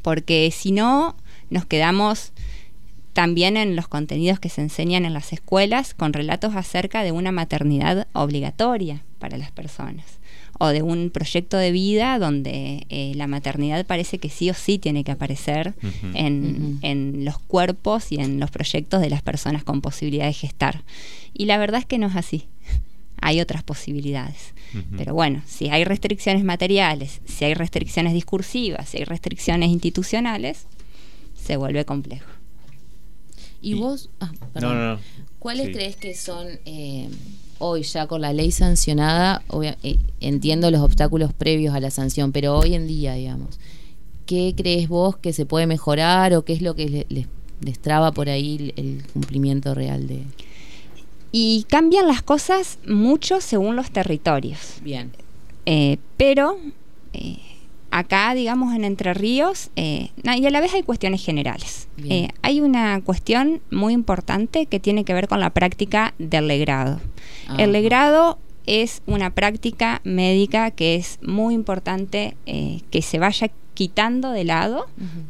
Porque 0.02 0.52
si 0.52 0.70
no, 0.70 1.16
nos 1.50 1.66
quedamos 1.66 2.30
también 3.12 3.56
en 3.56 3.74
los 3.74 3.88
contenidos 3.88 4.38
que 4.38 4.50
se 4.50 4.60
enseñan 4.60 5.04
en 5.04 5.14
las 5.14 5.32
escuelas 5.32 5.94
con 5.94 6.12
relatos 6.12 6.54
acerca 6.54 7.02
de 7.02 7.10
una 7.10 7.32
maternidad 7.32 8.06
obligatoria 8.12 9.02
para 9.18 9.36
las 9.36 9.50
personas 9.50 10.04
o 10.58 10.68
de 10.68 10.82
un 10.82 11.10
proyecto 11.10 11.56
de 11.56 11.72
vida 11.72 12.18
donde 12.18 12.86
eh, 12.88 13.12
la 13.16 13.26
maternidad 13.26 13.84
parece 13.86 14.18
que 14.18 14.30
sí 14.30 14.50
o 14.50 14.54
sí 14.54 14.78
tiene 14.78 15.02
que 15.04 15.12
aparecer 15.12 15.74
en, 16.14 16.78
en 16.82 17.24
los 17.24 17.38
cuerpos 17.38 18.12
y 18.12 18.16
en 18.16 18.38
los 18.40 18.50
proyectos 18.50 19.00
de 19.00 19.10
las 19.10 19.22
personas 19.22 19.64
con 19.64 19.80
posibilidad 19.80 20.26
de 20.26 20.32
gestar. 20.32 20.82
Y 21.32 21.46
la 21.46 21.58
verdad 21.58 21.80
es 21.80 21.86
que 21.86 21.98
no 21.98 22.06
es 22.06 22.16
así. 22.16 22.46
Hay 23.20 23.40
otras 23.40 23.62
posibilidades. 23.62 24.54
Pero 24.96 25.14
bueno, 25.14 25.40
si 25.46 25.68
hay 25.70 25.84
restricciones 25.84 26.42
materiales, 26.44 27.20
si 27.26 27.44
hay 27.44 27.54
restricciones 27.54 28.12
discursivas, 28.12 28.88
si 28.88 28.98
hay 28.98 29.04
restricciones 29.04 29.70
institucionales, 29.70 30.66
se 31.40 31.56
vuelve 31.56 31.84
complejo. 31.84 32.28
¿Y, 33.62 33.70
Y- 33.70 33.74
vos? 33.74 34.10
ah, 34.20 34.32
No, 34.40 34.48
perdón. 34.52 34.78
no, 34.78 34.94
no. 34.96 35.00
¿Cuáles 35.38 35.66
Sí. 35.68 35.72
crees 35.72 35.96
que 35.96 36.14
son 36.14 36.46
eh, 36.66 37.08
hoy 37.58 37.82
ya 37.82 38.06
con 38.06 38.20
la 38.20 38.32
ley 38.32 38.50
sancionada? 38.50 39.42
obvia- 39.48 39.76
eh, 39.82 39.96
entiendo 40.20 40.70
los 40.70 40.80
obstáculos 40.80 41.32
previos 41.32 41.74
a 41.74 41.80
la 41.80 41.90
sanción, 41.90 42.32
pero 42.32 42.56
hoy 42.58 42.74
en 42.74 42.86
día, 42.86 43.14
digamos, 43.14 43.58
¿qué 44.26 44.54
crees 44.56 44.88
vos 44.88 45.16
que 45.16 45.32
se 45.32 45.46
puede 45.46 45.66
mejorar 45.66 46.34
o 46.34 46.44
qué 46.44 46.52
es 46.54 46.62
lo 46.62 46.74
que 46.74 46.88
le- 46.88 47.06
les, 47.08 47.26
les 47.60 47.78
traba 47.78 48.12
por 48.12 48.28
ahí 48.28 48.72
el, 48.76 48.84
el 48.84 49.02
cumplimiento 49.12 49.74
real 49.74 50.06
de... 50.06 50.22
Y 51.32 51.64
cambian 51.68 52.06
las 52.06 52.22
cosas 52.22 52.78
mucho 52.86 53.40
según 53.40 53.74
los 53.76 53.90
territorios. 53.90 54.60
Bien. 54.82 55.10
Eh, 55.66 55.98
pero 56.16 56.56
eh, 57.12 57.38
acá, 57.96 58.34
digamos, 58.34 58.74
en 58.74 58.84
Entre 58.84 59.14
Ríos, 59.14 59.70
eh, 59.76 60.08
y 60.36 60.46
a 60.46 60.50
la 60.50 60.60
vez 60.60 60.74
hay 60.74 60.82
cuestiones 60.82 61.24
generales. 61.24 61.86
Eh, 62.02 62.28
hay 62.42 62.60
una 62.60 63.00
cuestión 63.02 63.60
muy 63.70 63.92
importante 63.92 64.66
que 64.66 64.80
tiene 64.80 65.04
que 65.04 65.14
ver 65.14 65.28
con 65.28 65.38
la 65.38 65.50
práctica 65.50 66.12
del 66.18 66.48
legrado. 66.48 67.00
Ajá. 67.46 67.62
El 67.62 67.70
legrado 67.70 68.38
es 68.66 69.00
una 69.06 69.30
práctica 69.30 70.00
médica 70.02 70.72
que 70.72 70.96
es 70.96 71.18
muy 71.22 71.54
importante 71.54 72.36
eh, 72.46 72.80
que 72.90 73.00
se 73.00 73.20
vaya 73.20 73.48
quitando 73.74 74.30
de 74.30 74.44
lado 74.44 74.86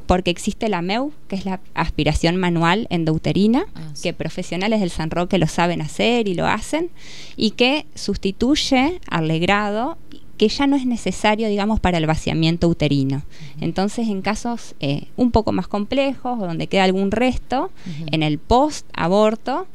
porque 0.07 0.31
existe 0.31 0.69
la 0.69 0.83
MEU, 0.83 1.13
que 1.29 1.37
es 1.37 1.47
la 1.47 1.61
aspiración 1.75 2.37
manual 2.37 2.87
endouterina, 2.91 3.65
Ah, 3.75 3.81
sí. 3.95 4.03
que 4.03 4.13
profesionales 4.13 4.81
del 4.81 4.91
San 4.91 5.11
Roque 5.11 5.39
lo 5.39 5.47
saben 5.47 5.81
hacer 5.81 6.29
y 6.29 6.35
lo 6.35 6.47
hacen, 6.47 6.91
y 7.37 7.53
que 7.53 7.87
sustituye 7.95 9.01
al 9.09 9.29
legrado 9.29 9.97
que 10.37 10.49
ya 10.49 10.67
no 10.67 10.77
es 10.77 10.87
necesario, 10.87 11.49
digamos, 11.49 11.81
para 11.81 11.99
el 11.99 12.07
vaciamiento 12.07 12.69
uterino. 12.69 13.23
Entonces, 13.61 14.09
en 14.09 14.23
casos 14.23 14.75
eh, 14.81 15.07
un 15.17 15.31
poco 15.31 15.53
más 15.53 15.69
complejos 15.69 16.39
o 16.41 16.47
donde 16.47 16.67
queda 16.67 16.85
algún 16.85 17.11
resto, 17.11 17.71
en 18.11 18.23
el 18.23 18.39
post-aborto, 18.39 19.67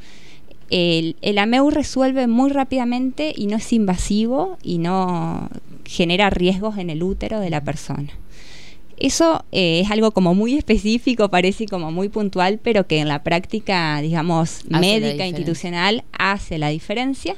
el, 0.69 1.15
el 1.21 1.37
AMEU 1.37 1.69
resuelve 1.71 2.27
muy 2.27 2.51
rápidamente 2.51 3.33
y 3.35 3.47
no 3.47 3.57
es 3.57 3.73
invasivo 3.73 4.57
y 4.61 4.77
no 4.77 5.49
genera 5.85 6.29
riesgos 6.29 6.77
en 6.77 6.89
el 6.89 7.01
útero 7.01 7.39
de 7.39 7.49
la 7.49 7.63
persona. 7.63 8.09
Eso 8.99 9.45
eh, 9.53 9.79
es 9.79 9.91
algo 9.91 10.11
como 10.11 10.35
muy 10.35 10.57
específico, 10.57 11.29
parece 11.29 11.65
como 11.67 11.91
muy 11.91 12.09
puntual, 12.09 12.59
pero 12.61 12.85
que 12.85 12.99
en 12.99 13.07
la 13.07 13.23
práctica, 13.23 14.01
digamos, 14.01 14.65
médica, 14.67 15.25
institucional, 15.25 16.03
hace 16.11 16.57
la 16.57 16.67
diferencia. 16.67 17.35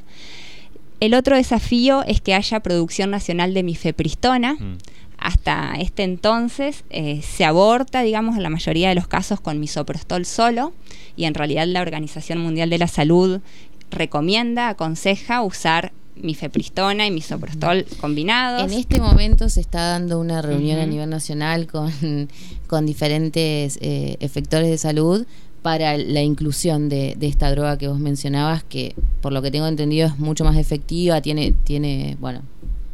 El 1.02 1.16
otro 1.16 1.36
desafío 1.36 2.04
es 2.06 2.22
que 2.22 2.36
haya 2.36 2.60
producción 2.60 3.10
nacional 3.10 3.56
de 3.56 3.64
mifepristona. 3.64 4.54
Mm. 4.54 4.78
Hasta 5.18 5.74
este 5.80 6.04
entonces 6.04 6.84
eh, 6.92 7.22
se 7.24 7.44
aborta, 7.44 8.04
digamos, 8.04 8.38
en 8.38 8.44
la 8.44 8.50
mayoría 8.50 8.90
de 8.90 8.96
los 8.96 9.08
casos 9.08 9.42
con 9.42 9.60
misoprostol 9.60 10.26
solo 10.26 10.74
y 11.16 11.26
en 11.26 11.34
realidad 11.34 11.66
la 11.68 11.82
Organización 11.82 12.40
Mundial 12.40 12.70
de 12.70 12.78
la 12.78 12.88
Salud 12.88 13.42
recomienda, 13.90 14.70
aconseja 14.70 15.42
usar 15.42 15.92
mifepristona 16.16 17.08
y 17.08 17.12
misoprostol 17.12 17.86
combinados. 18.00 18.72
En 18.72 18.78
este 18.78 19.00
momento 19.00 19.50
se 19.50 19.62
está 19.62 19.90
dando 19.90 20.20
una 20.20 20.42
reunión 20.42 20.80
a 20.80 20.86
nivel 20.86 21.10
nacional 21.10 21.66
con, 21.68 22.30
con 22.68 22.86
diferentes 22.86 23.80
eh, 23.82 24.18
efectores 24.20 24.70
de 24.70 24.78
salud 24.78 25.26
para 25.62 25.98
la 25.98 26.22
inclusión 26.22 26.90
de, 26.90 27.16
de 27.18 27.28
esta 27.28 27.52
droga 27.52 27.78
que 27.78 27.88
vos 27.88 28.00
mencionabas, 28.00 28.64
que 28.64 28.96
por 29.22 29.32
lo 29.32 29.42
que 29.42 29.52
tengo 29.52 29.68
entendido 29.68 30.08
es 30.08 30.18
mucho 30.18 30.44
más 30.44 30.58
efectiva, 30.58 31.22
tiene, 31.22 31.54
tiene, 31.64 32.18
bueno, 32.20 32.42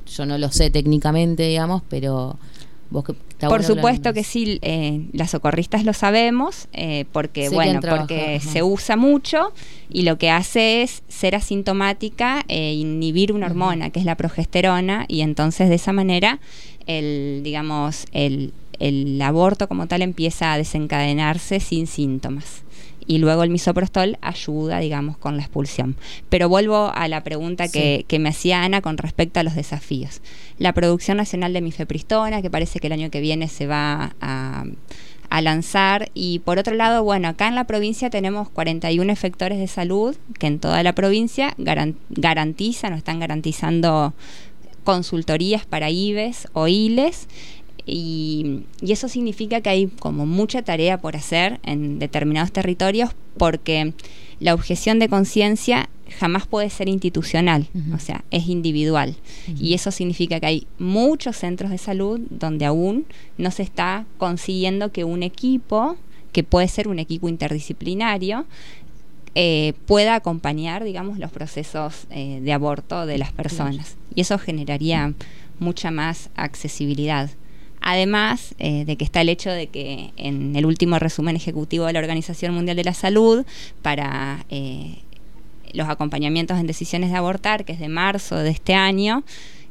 yo 0.05 0.25
no 0.25 0.37
lo 0.37 0.51
sé 0.51 0.69
técnicamente, 0.69 1.43
digamos, 1.43 1.81
pero 1.89 2.37
vos 2.89 3.03
que 3.03 3.13
Por 3.47 3.63
supuesto 3.63 4.13
que 4.13 4.23
sí, 4.23 4.59
eh, 4.61 5.05
las 5.13 5.31
socorristas 5.31 5.83
lo 5.83 5.93
sabemos, 5.93 6.67
eh, 6.73 7.05
porque 7.11 7.49
bueno, 7.49 7.79
porque 7.81 8.37
ajá. 8.41 8.51
se 8.51 8.63
usa 8.63 8.95
mucho 8.95 9.53
y 9.89 10.03
lo 10.03 10.17
que 10.17 10.29
hace 10.29 10.81
es 10.81 11.03
ser 11.07 11.35
asintomática 11.35 12.43
e 12.47 12.73
inhibir 12.73 13.33
una 13.33 13.47
hormona 13.47 13.89
que 13.89 13.99
es 13.99 14.05
la 14.05 14.15
progesterona 14.15 15.05
y 15.07 15.21
entonces 15.21 15.69
de 15.69 15.75
esa 15.75 15.93
manera 15.93 16.39
el 16.87 17.41
digamos 17.43 18.05
el, 18.11 18.53
el 18.79 19.21
aborto 19.21 19.67
como 19.67 19.87
tal 19.87 20.01
empieza 20.01 20.53
a 20.53 20.57
desencadenarse 20.57 21.59
sin 21.59 21.87
síntomas. 21.87 22.63
Y 23.09 23.19
luego 23.19 23.43
el 23.43 23.49
misoprostol 23.49 24.17
ayuda, 24.21 24.79
digamos, 24.79 25.17
con 25.17 25.37
la 25.37 25.43
expulsión. 25.43 25.95
Pero 26.27 26.49
vuelvo 26.49 26.91
a 26.93 27.07
la 27.07 27.23
pregunta 27.23 27.69
que, 27.69 27.99
Sí. 27.99 28.03
que 28.05 28.19
me 28.19 28.27
hacía 28.29 28.63
Ana 28.63 28.81
con 28.81 28.97
respecto 28.97 29.39
a 29.39 29.43
los 29.43 29.55
desafíos. 29.55 30.21
La 30.59 30.73
producción 30.73 31.15
nacional 31.15 31.53
de 31.53 31.61
mifepristona, 31.61 32.41
que 32.41 32.49
parece 32.49 32.79
que 32.81 32.87
el 32.87 32.93
año 32.93 33.09
que 33.09 33.21
viene 33.21 33.47
se 33.47 33.65
va 33.65 34.13
a, 34.19 34.65
a 35.29 35.41
lanzar. 35.41 36.09
Y 36.13 36.39
por 36.39 36.59
otro 36.59 36.75
lado, 36.75 37.01
bueno, 37.01 37.29
acá 37.29 37.47
en 37.47 37.55
la 37.55 37.63
provincia 37.63 38.09
tenemos 38.09 38.49
41 38.49 39.09
efectores 39.13 39.57
de 39.57 39.67
salud 39.67 40.17
que 40.37 40.47
en 40.47 40.59
toda 40.59 40.83
la 40.83 40.91
provincia 40.93 41.53
garan- 41.57 41.95
garantizan 42.09 42.91
o 42.91 42.97
están 42.97 43.21
garantizando 43.21 44.13
consultorías 44.83 45.65
para 45.65 45.89
IBES 45.89 46.47
o 46.53 46.67
ILES. 46.67 47.27
Y, 47.87 48.65
y 48.81 48.91
eso 48.91 49.07
significa 49.07 49.61
que 49.61 49.69
hay 49.69 49.87
como 49.87 50.25
mucha 50.25 50.61
tarea 50.61 50.99
por 50.99 51.15
hacer 51.15 51.59
en 51.63 51.99
determinados 51.99 52.51
territorios 52.51 53.11
porque 53.37 53.93
la 54.39 54.53
objeción 54.53 54.99
de 54.99 55.09
conciencia 55.09 55.89
jamás 56.19 56.47
puede 56.47 56.69
ser 56.69 56.89
institucional, 56.89 57.67
o 57.93 57.99
sea, 57.99 58.23
es 58.31 58.47
individual. 58.47 59.15
Y 59.59 59.73
eso 59.73 59.91
significa 59.91 60.39
que 60.39 60.45
hay 60.45 60.67
muchos 60.79 61.35
centros 61.35 61.71
de 61.71 61.77
salud 61.77 62.19
donde 62.29 62.65
aún 62.65 63.05
no 63.37 63.51
se 63.51 63.63
está 63.63 64.05
consiguiendo 64.17 64.91
que 64.91 65.03
un 65.03 65.23
equipo, 65.23 65.97
que 66.31 66.43
puede 66.43 66.67
ser 66.67 66.87
un 66.87 66.99
equipo 66.99 67.27
interdisciplinario, 67.29 68.45
eh, 69.35 69.73
pueda 69.85 70.15
acompañar, 70.15 70.83
digamos, 70.83 71.19
los 71.19 71.31
procesos 71.31 72.07
eh, 72.09 72.39
de 72.41 72.53
aborto 72.53 73.05
de 73.05 73.17
las 73.17 73.31
personas. 73.31 73.97
Y 74.15 74.21
eso 74.21 74.37
generaría 74.39 75.13
mucha 75.59 75.91
más 75.91 76.29
accesibilidad. 76.35 77.29
Además 77.89 78.53
eh, 78.59 78.83
de 78.83 78.97
que 78.97 79.05
está 79.05 79.21
el 79.21 79.29
hecho 79.29 79.49
de 79.49 79.67
que 79.67 80.11
en 80.17 80.57
el 80.57 80.65
último 80.65 80.99
resumen 80.99 81.37
ejecutivo 81.37 81.85
de 81.85 81.93
la 81.93 81.99
Organización 81.99 82.53
Mundial 82.53 82.75
de 82.75 82.83
la 82.83 82.93
Salud, 82.93 83.45
para 83.81 84.45
eh, 84.49 84.97
los 85.71 85.87
acompañamientos 85.87 86.59
en 86.59 86.67
decisiones 86.67 87.11
de 87.11 87.15
abortar, 87.15 87.63
que 87.63 87.71
es 87.71 87.79
de 87.79 87.87
marzo 87.87 88.35
de 88.35 88.49
este 88.49 88.73
año, 88.73 89.23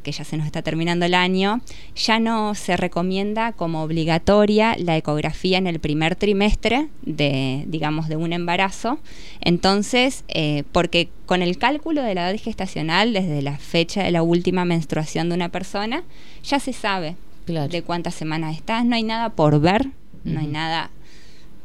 que 0.03 0.13
ya 0.13 0.25
se 0.25 0.39
nos 0.39 0.47
está 0.47 0.63
terminando 0.63 1.05
el 1.05 1.13
año, 1.13 1.61
ya 1.95 2.19
no 2.19 2.55
se 2.55 2.79
recomienda 2.79 3.53
como 3.53 3.83
obligatoria 3.83 4.77
la 4.79 4.97
ecografía 4.97 5.59
en 5.59 5.67
el 5.67 5.79
primer 5.79 6.17
trimestre 6.17 6.89
de, 7.03 7.65
digamos, 7.67 8.09
de 8.09 8.17
un 8.17 8.33
embarazo. 8.33 8.99
Entonces, 9.43 10.25
eh, 10.29 10.65
porque 10.73 11.11
con 11.27 11.43
el 11.43 11.59
cálculo 11.59 12.03
de 12.03 12.15
la 12.15 12.31
edad 12.31 12.41
gestacional, 12.41 13.13
desde 13.13 13.43
la 13.43 13.59
fecha 13.59 14.05
de 14.05 14.11
la 14.11 14.23
última 14.23 14.65
menstruación 14.65 15.29
de 15.29 15.35
una 15.35 15.51
persona, 15.51 16.03
ya 16.43 16.61
se 16.61 16.73
sabe 16.73 17.17
Claro. 17.47 17.69
de 17.69 17.83
cuántas 17.83 18.15
semanas 18.15 18.57
estás, 18.57 18.85
no 18.85 18.97
hay 18.97 19.03
nada 19.05 19.31
por 19.31 19.59
ver, 19.61 19.89
no 20.25 20.41
hay 20.41 20.47
nada 20.49 20.91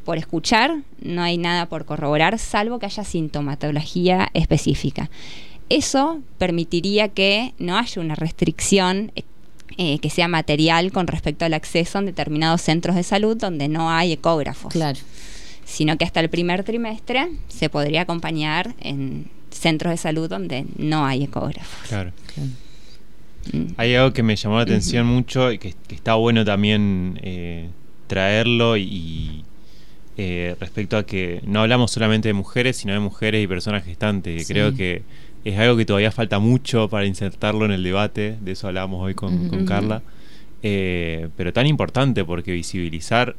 por 0.04 0.16
escuchar, 0.18 0.78
no 1.00 1.22
hay 1.22 1.38
nada 1.38 1.66
por 1.66 1.84
corroborar, 1.84 2.38
salvo 2.38 2.78
que 2.78 2.86
haya 2.86 3.04
sintomatología 3.04 4.28
específica. 4.34 5.10
Eso 5.68 6.20
permitiría 6.38 7.08
que 7.08 7.54
no 7.58 7.76
haya 7.78 8.00
una 8.02 8.14
restricción 8.14 9.12
eh, 9.78 9.98
que 10.00 10.10
sea 10.10 10.28
material 10.28 10.92
con 10.92 11.06
respecto 11.06 11.44
al 11.44 11.54
acceso 11.54 11.98
en 11.98 12.06
determinados 12.06 12.60
centros 12.62 12.94
de 12.96 13.02
salud 13.02 13.36
donde 13.36 13.68
no 13.68 13.90
hay 13.90 14.12
ecógrafos, 14.12 14.72
Claro. 14.72 14.98
sino 15.64 15.96
que 15.96 16.04
hasta 16.04 16.20
el 16.20 16.28
primer 16.28 16.62
trimestre 16.62 17.28
se 17.48 17.68
podría 17.70 18.02
acompañar 18.02 18.74
en 18.80 19.30
centros 19.50 19.90
de 19.92 19.96
salud 19.96 20.28
donde 20.28 20.66
no 20.76 21.06
hay 21.06 21.24
ecógrafos. 21.24 21.88
Claro. 21.88 22.12
claro. 22.34 22.50
Mm. 23.52 23.72
Hay 23.76 23.94
algo 23.94 24.12
que 24.12 24.22
me 24.22 24.36
llamó 24.36 24.56
la 24.56 24.62
atención 24.62 25.06
mucho 25.06 25.50
y 25.50 25.58
que, 25.58 25.74
que 25.88 25.94
está 25.94 26.14
bueno 26.14 26.44
también 26.44 27.18
eh, 27.22 27.70
traerlo 28.06 28.76
y 28.76 29.44
eh, 30.16 30.54
respecto 30.60 30.96
a 30.96 31.06
que 31.06 31.40
no 31.46 31.62
hablamos 31.62 31.90
solamente 31.90 32.28
de 32.28 32.34
mujeres, 32.34 32.76
sino 32.76 32.92
de 32.92 33.00
mujeres 33.00 33.42
y 33.42 33.46
personas 33.46 33.84
gestantes. 33.84 34.46
Sí. 34.46 34.52
Creo 34.52 34.74
que 34.74 35.02
es 35.44 35.58
algo 35.58 35.76
que 35.76 35.84
todavía 35.84 36.12
falta 36.12 36.38
mucho 36.38 36.88
para 36.88 37.06
insertarlo 37.06 37.64
en 37.64 37.72
el 37.72 37.82
debate, 37.82 38.36
de 38.40 38.52
eso 38.52 38.68
hablábamos 38.68 39.02
hoy 39.02 39.14
con, 39.14 39.48
con 39.48 39.66
Carla, 39.66 40.02
Eh, 40.64 41.28
pero 41.36 41.52
tan 41.52 41.66
importante 41.66 42.24
porque 42.24 42.52
visibilizar 42.52 43.34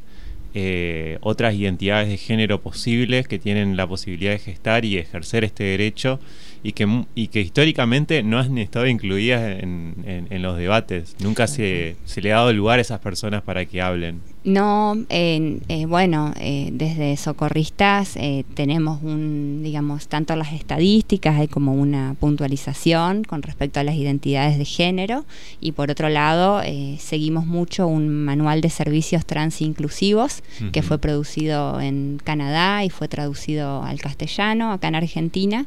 eh, 0.53 1.19
otras 1.21 1.55
identidades 1.55 2.09
de 2.09 2.17
género 2.17 2.59
posibles 2.59 3.29
que 3.29 3.39
tienen 3.39 3.77
la 3.77 3.87
posibilidad 3.87 4.33
de 4.33 4.39
gestar 4.39 4.83
y 4.83 4.97
ejercer 4.97 5.45
este 5.45 5.63
derecho 5.63 6.19
y 6.63 6.71
que, 6.71 7.03
y 7.15 7.27
que 7.27 7.41
históricamente 7.41 8.23
no 8.23 8.39
han 8.39 8.57
estado 8.57 8.87
incluidas 8.87 9.61
en, 9.61 9.95
en- 10.05 10.27
en 10.29 10.41
los 10.41 10.57
debates. 10.57 11.15
Nunca 11.21 11.47
se, 11.47 11.95
se 12.05 12.21
le 12.21 12.31
ha 12.31 12.37
dado 12.37 12.53
lugar 12.53 12.79
a 12.79 12.81
esas 12.81 12.99
personas 12.99 13.41
para 13.41 13.65
que 13.65 13.81
hablen. 13.81 14.21
No, 14.45 14.95
eh, 15.09 15.59
eh, 15.69 15.85
bueno, 15.85 16.33
eh, 16.37 16.69
desde 16.73 17.15
socorristas 17.15 18.17
eh, 18.17 18.43
tenemos 18.55 19.01
un, 19.01 19.61
digamos, 19.63 20.07
tanto 20.09 20.35
las 20.35 20.51
estadísticas, 20.51 21.39
hay 21.39 21.47
como 21.47 21.73
una 21.73 22.15
puntualización 22.19 23.23
con 23.23 23.41
respecto 23.41 23.79
a 23.79 23.83
las 23.83 23.95
identidades 23.95 24.57
de 24.57 24.65
género 24.65 25.25
y 25.61 25.71
por 25.71 25.89
otro 25.91 26.09
lado 26.09 26.61
eh, 26.61 26.97
seguimos 26.99 27.45
mucho 27.45 27.87
un 27.87 28.09
manual 28.25 28.59
de 28.59 28.69
servicios 28.69 29.25
trans 29.25 29.61
inclusivos 29.61 30.43
que 30.73 30.81
fue 30.81 30.97
producido 30.97 31.79
en 31.79 32.19
Canadá 32.23 32.83
y 32.83 32.89
fue 32.89 33.07
traducido 33.07 33.81
al 33.83 33.99
castellano 34.01 34.71
acá 34.73 34.89
en 34.89 34.95
Argentina. 34.95 35.65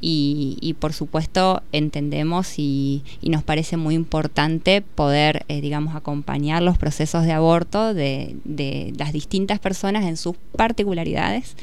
Y, 0.00 0.58
y, 0.60 0.74
por 0.74 0.92
supuesto 0.92 1.62
entendemos 1.72 2.58
y, 2.58 3.02
y 3.20 3.30
nos 3.30 3.42
parece 3.42 3.76
muy 3.76 3.94
importante 3.96 4.80
poder, 4.80 5.44
eh, 5.48 5.60
digamos, 5.60 5.96
acompañar 5.96 6.62
los 6.62 6.78
procesos 6.78 7.24
de 7.24 7.32
aborto 7.32 7.94
de, 7.94 8.36
de 8.44 8.92
las 8.96 9.12
distintas 9.12 9.58
personas 9.58 10.04
en 10.04 10.16
sus 10.16 10.36
particularidades, 10.56 11.56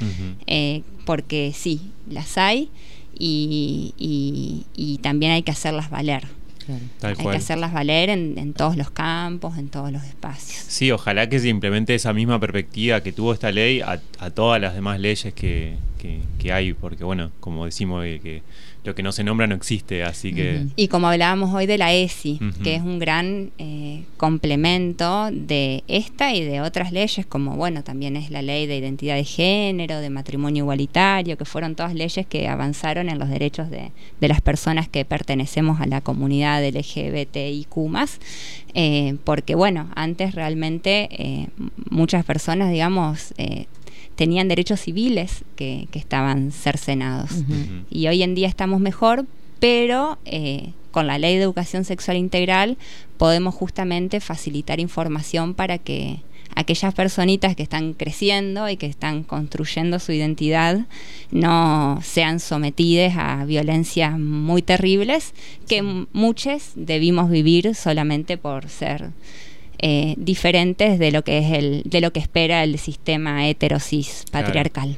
eh, 0.48 0.82
porque 1.06 1.54
sí, 1.56 1.80
las 2.10 2.38
hay 2.38 2.70
y, 3.18 3.94
y- 3.98 4.66
y 4.76 4.98
también 4.98 5.32
hay 5.32 5.44
que 5.44 5.52
hacerlas 5.52 5.90
valer. 5.90 6.28
claro. 6.66 6.82
Tal 7.00 7.12
hay 7.18 7.24
cual. 7.24 7.36
que 7.36 7.38
hacerlas 7.38 7.72
valer 7.74 8.10
en, 8.10 8.38
en 8.38 8.54
todos 8.54 8.76
los 8.76 8.90
campos, 8.92 9.58
en 9.58 9.70
todos 9.70 9.92
los 9.92 10.04
espacios. 10.04 10.64
Sí, 10.68 10.92
ojalá 10.92 11.30
que 11.30 11.40
se 11.40 11.48
implemente 11.48 11.96
esa 11.96 12.12
misma 12.12 12.40
perspectiva 12.40 13.02
que 13.02 13.12
tuvo 13.14 13.32
esta 13.34 13.52
ley 13.52 13.82
a, 13.82 14.02
a 14.20 14.30
todas 14.32 14.60
las 14.60 14.74
demás 14.74 15.00
leyes 15.00 15.34
que, 15.34 15.76
que 16.40 16.52
hay, 16.52 16.74
porque 16.74 17.04
bueno, 17.04 17.32
como 17.40 17.66
decimos, 17.66 18.06
eh, 18.06 18.20
que 18.22 18.42
lo 18.84 18.94
que 18.94 19.02
no 19.02 19.12
se 19.12 19.24
nombra 19.24 19.48
no 19.48 19.56
existe, 19.56 20.04
así 20.04 20.32
que... 20.32 20.68
Y 20.76 20.90
como 20.90 21.08
hablábamos 21.08 21.54
hoy 21.54 21.66
de 21.66 21.80
la 21.80 21.92
ESI, 21.92 22.40
que 22.64 22.76
es 22.76 22.84
un 22.84 23.00
gran 23.00 23.52
eh, 23.58 24.04
complemento 24.18 25.30
de 25.32 25.84
esta 25.88 26.36
y 26.36 26.44
de 26.44 26.62
otras 26.62 26.92
leyes, 26.92 27.26
como 27.26 27.56
bueno, 27.56 27.84
también 27.84 28.16
es 28.16 28.30
la 28.30 28.44
ley 28.44 28.68
de 28.68 28.78
identidad 28.78 29.16
de 29.16 29.24
género, 29.24 30.00
de 30.00 30.12
matrimonio 30.12 30.64
igualitario, 30.66 31.36
que 31.36 31.46
fueron 31.46 31.76
todas 31.76 31.96
leyes 31.96 32.28
que 32.28 32.48
avanzaron 32.48 33.10
en 33.10 33.18
los 33.18 33.30
derechos 33.30 33.72
de, 33.72 33.92
de 34.22 34.28
las 34.28 34.42
personas 34.42 34.88
que 34.88 35.04
pertenecemos 35.04 35.82
a 35.82 35.88
la 35.88 36.02
comunidad 36.02 36.64
LGBTIQ 36.64 37.76
eh, 38.74 39.16
porque 39.24 39.56
bueno, 39.56 39.90
antes 39.96 40.36
realmente 40.36 41.08
eh, 41.12 41.48
muchas 41.90 42.26
personas, 42.26 42.70
digamos, 42.70 43.34
eh, 43.38 43.68
tenían 44.16 44.48
derechos 44.48 44.82
civiles 44.82 45.44
que, 45.56 45.88
que 45.92 46.00
estaban 46.00 46.52
cercenados. 46.52 47.32
Y 47.90 48.08
hoy 48.08 48.24
en 48.24 48.36
día 48.36 48.48
estamos 48.48 48.80
mejor, 48.80 49.26
pero 49.60 50.18
eh, 50.26 50.72
con 50.92 51.08
la 51.08 51.18
ley 51.18 51.36
de 51.36 51.44
educación 51.44 51.86
sexual 51.86 52.18
integral 52.18 52.78
podemos 53.18 53.54
justamente 53.54 54.20
facilitar 54.20 54.80
información 54.80 55.54
para 55.54 55.78
que 55.78 56.20
aquellas 56.56 56.94
personitas 56.94 57.56
que 57.56 57.64
están 57.64 57.94
creciendo 57.94 58.70
y 58.70 58.78
que 58.78 58.86
están 58.86 59.24
construyendo 59.24 60.00
su 60.00 60.14
identidad 60.14 60.86
no 61.32 62.00
sean 62.02 62.40
sometidas 62.40 63.16
a 63.18 63.44
violencias 63.46 64.18
muy 64.18 64.62
terribles 64.62 65.34
que 65.68 65.82
muchos 66.14 66.72
debimos 66.76 67.30
vivir 67.30 67.76
solamente 67.76 68.38
por 68.38 68.70
ser 68.70 69.10
eh, 69.88 70.16
diferentes 70.18 70.98
de 70.98 71.12
lo 71.12 71.22
que 71.24 71.38
es 71.38 71.52
el 71.54 71.84
de 71.86 72.02
lo 72.02 72.12
que 72.12 72.20
espera 72.20 72.64
el 72.64 72.80
sistema 72.80 73.48
heterosis 73.48 74.26
patriarcal. 74.32 74.98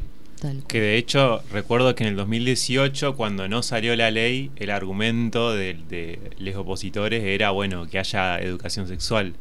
Que 0.68 0.80
de 0.80 0.98
hecho 0.98 1.42
recuerdo 1.52 1.94
que 1.96 2.04
en 2.04 2.10
el 2.12 2.16
2018 2.16 3.16
cuando 3.18 3.48
no 3.50 3.64
salió 3.64 3.96
la 3.96 4.12
ley 4.12 4.50
el 4.56 4.70
argumento 4.70 5.52
de, 5.54 5.74
de 5.90 6.20
los 6.40 6.56
opositores 6.56 7.24
era 7.24 7.50
bueno 7.52 7.88
que 7.90 8.00
haya 8.00 8.40
educación 8.40 8.88
sexual 8.88 9.34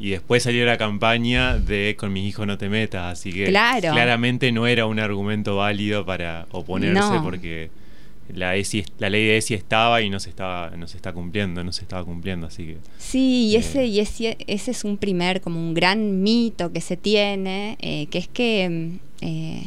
y 0.00 0.10
después 0.10 0.42
salió 0.42 0.64
la 0.64 0.78
campaña 0.78 1.58
de 1.58 1.94
con 1.98 2.12
mis 2.12 2.26
hijos 2.28 2.46
no 2.46 2.56
te 2.58 2.68
metas 2.70 3.12
así 3.12 3.30
que 3.32 3.44
Claro. 3.46 3.92
claramente 3.92 4.50
no 4.52 4.66
era 4.66 4.86
un 4.86 4.98
argumento 4.98 5.56
válido 5.56 6.04
para 6.06 6.46
oponerse 6.50 6.98
No. 6.98 7.22
porque 7.22 7.70
la 8.28 8.56
ESI, 8.56 8.84
la 8.98 9.10
ley 9.10 9.24
de 9.26 9.36
ESI 9.36 9.54
estaba 9.54 10.00
y 10.02 10.08
no 10.10 10.18
se 10.20 10.30
estaba 10.30 10.70
no 10.76 10.86
se 10.86 10.96
está 10.96 11.12
cumpliendo 11.12 11.62
no 11.64 11.72
se 11.72 11.82
estaba 11.82 12.04
cumpliendo 12.04 12.46
así 12.46 12.64
que 12.64 12.76
Sí, 12.98 13.48
y 13.50 13.56
Eh. 13.56 13.58
ese, 13.58 13.86
y 13.86 14.00
ese, 14.00 14.36
ese 14.46 14.70
es 14.70 14.84
un 14.84 14.96
primer, 14.96 15.40
como 15.40 15.58
un 15.60 15.74
gran 15.74 16.22
mito 16.22 16.72
que 16.72 16.80
se 16.80 16.96
tiene, 16.96 17.76
eh, 17.80 18.06
que 18.10 18.18
es 18.18 18.28
que 18.28 18.68
mm, 19.20 19.24
eh, 19.24 19.62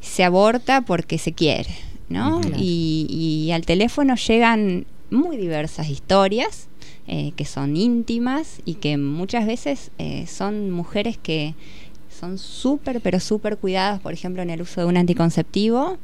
se 0.00 0.22
aborta 0.24 0.82
porque 0.82 1.18
se 1.18 1.32
quiere, 1.32 1.70
¿no? 2.08 2.40
Claro. 2.40 2.56
y, 2.60 3.06
y 3.46 3.50
al 3.52 3.64
teléfono 3.66 4.14
llegan 4.14 4.86
muy 5.10 5.36
diversas 5.36 5.88
historias 5.88 6.68
eh, 7.08 7.32
que 7.36 7.44
son 7.44 7.76
íntimas 7.76 8.60
y 8.64 8.74
que 8.74 8.96
muchas 8.98 9.46
veces 9.46 9.90
eh, 9.98 10.26
son 10.26 10.70
mujeres 10.72 11.16
que 11.16 11.54
son 12.18 12.38
súper, 12.38 13.00
pero 13.00 13.20
súper 13.20 13.58
cuidadas, 13.58 14.00
por 14.00 14.12
ejemplo, 14.12 14.42
en 14.42 14.50
el 14.50 14.62
uso 14.62 14.80
de 14.80 14.86
un 14.86 14.96
anticonceptivo 14.96 15.98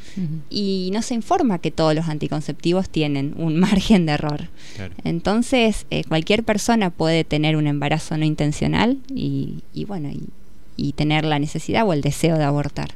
y 0.51 0.91
no 0.93 1.03
se 1.03 1.15
informa 1.15 1.59
que 1.59 1.71
todos 1.71 1.95
los 1.95 2.09
anticonceptivos 2.09 2.89
tienen 2.89 3.35
un 3.37 3.59
margen 3.61 4.07
de 4.07 4.13
error. 4.13 4.49
claro 4.77 4.95
Entonces, 5.05 5.87
eh, 5.91 6.05
cualquier 6.05 6.45
persona 6.45 6.91
puede 6.91 7.25
tener 7.25 7.57
un 7.57 7.67
embarazo 7.67 8.17
no 8.17 8.25
intencional 8.25 8.99
y, 9.09 9.63
y 9.73 9.85
bueno, 9.85 10.11
y, 10.11 10.29
y 10.77 10.93
tener 10.93 11.25
la 11.25 11.39
necesidad 11.39 11.87
o 11.87 11.93
el 11.93 12.01
deseo 12.01 12.37
de 12.39 12.45
abortar 12.45 12.91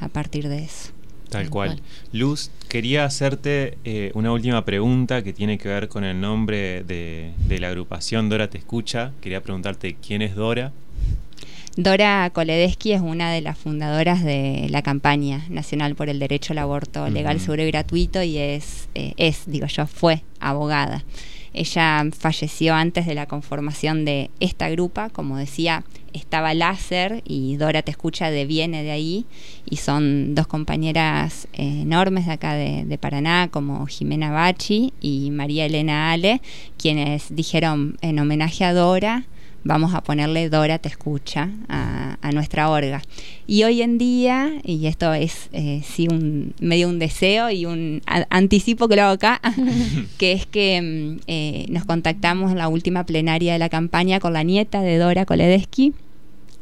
a 0.00 0.08
partir 0.08 0.48
de 0.48 0.64
eso. 0.64 0.90
Tal 1.28 1.44
Tal 1.44 1.50
cual. 1.50 1.68
cual. 1.70 1.82
Luz, 2.12 2.50
quería 2.68 3.04
hacerte 3.06 3.78
eh, 3.84 4.10
una 4.14 4.32
última 4.32 4.64
pregunta 4.66 5.22
que 5.22 5.32
tiene 5.32 5.56
que 5.56 5.68
ver 5.68 5.88
con 5.88 6.04
el 6.04 6.20
nombre 6.20 6.84
de, 6.84 7.32
de 7.48 7.58
la 7.58 7.68
agrupación 7.68 8.28
Dora 8.28 8.50
Te 8.50 8.58
Escucha. 8.58 9.12
Quería 9.22 9.42
preguntarte 9.42 9.96
quién 10.06 10.20
es 10.20 10.34
Dora. 10.34 10.72
Dora 11.76 12.28
Koledesky 12.34 12.92
es 12.92 13.00
una 13.00 13.32
de 13.32 13.40
las 13.40 13.56
fundadoras 13.56 14.22
de 14.22 14.66
la 14.68 14.82
campaña 14.82 15.46
nacional 15.48 15.94
por 15.94 16.10
el 16.10 16.18
derecho 16.18 16.52
al 16.52 16.58
aborto 16.58 17.08
legal, 17.08 17.40
seguro 17.40 17.62
y 17.62 17.68
gratuito 17.68 18.22
y 18.22 18.36
es, 18.36 18.88
eh, 18.94 19.14
es, 19.16 19.44
digo 19.46 19.66
yo, 19.66 19.86
fue 19.86 20.22
abogada. 20.38 21.02
Ella 21.54 22.04
falleció 22.18 22.74
antes 22.74 23.06
de 23.06 23.14
la 23.14 23.26
conformación 23.26 24.04
de 24.04 24.30
esta 24.40 24.68
grupa, 24.68 25.08
como 25.08 25.38
decía, 25.38 25.84
estaba 26.12 26.52
Láser 26.52 27.22
y 27.24 27.56
Dora 27.56 27.82
Te 27.82 27.90
Escucha 27.90 28.30
de 28.30 28.44
viene 28.44 28.82
de 28.82 28.90
ahí 28.90 29.24
y 29.68 29.76
son 29.76 30.34
dos 30.34 30.46
compañeras 30.46 31.48
eh, 31.54 31.82
enormes 31.82 32.26
de 32.26 32.32
acá 32.32 32.52
de, 32.52 32.84
de 32.84 32.98
Paraná 32.98 33.48
como 33.50 33.86
Jimena 33.86 34.30
Bachi 34.30 34.92
y 35.00 35.30
María 35.30 35.64
Elena 35.64 36.12
Ale, 36.12 36.42
quienes 36.76 37.34
dijeron 37.34 37.96
en 38.02 38.18
homenaje 38.18 38.64
a 38.64 38.74
Dora, 38.74 39.24
vamos 39.64 39.94
a 39.94 40.02
ponerle 40.02 40.48
Dora 40.48 40.78
te 40.78 40.88
escucha 40.88 41.50
a, 41.68 42.16
nuestra 42.32 42.70
orga. 42.70 43.02
Y 43.46 43.64
hoy 43.64 43.82
en 43.82 43.98
día, 43.98 44.52
y 44.64 44.86
esto 44.86 45.12
es 45.12 45.50
eh, 45.52 45.82
sí 45.84 46.08
un 46.08 46.54
medio 46.60 46.88
un 46.88 46.98
deseo 46.98 47.50
y 47.50 47.66
un 47.66 48.00
anticipo 48.30 48.88
que 48.88 48.96
lo 48.96 49.02
hago 49.02 49.12
acá, 49.12 49.40
que 50.18 50.32
es 50.32 50.46
que 50.46 50.80
mm, 50.80 51.20
eh, 51.26 51.66
nos 51.68 51.84
contactamos 51.84 52.52
en 52.52 52.58
la 52.58 52.68
última 52.68 53.04
plenaria 53.04 53.52
de 53.52 53.58
la 53.58 53.68
campaña 53.68 54.18
con 54.18 54.32
la 54.32 54.44
nieta 54.44 54.80
de 54.80 54.96
Dora 54.96 55.26
Koledesky, 55.26 55.92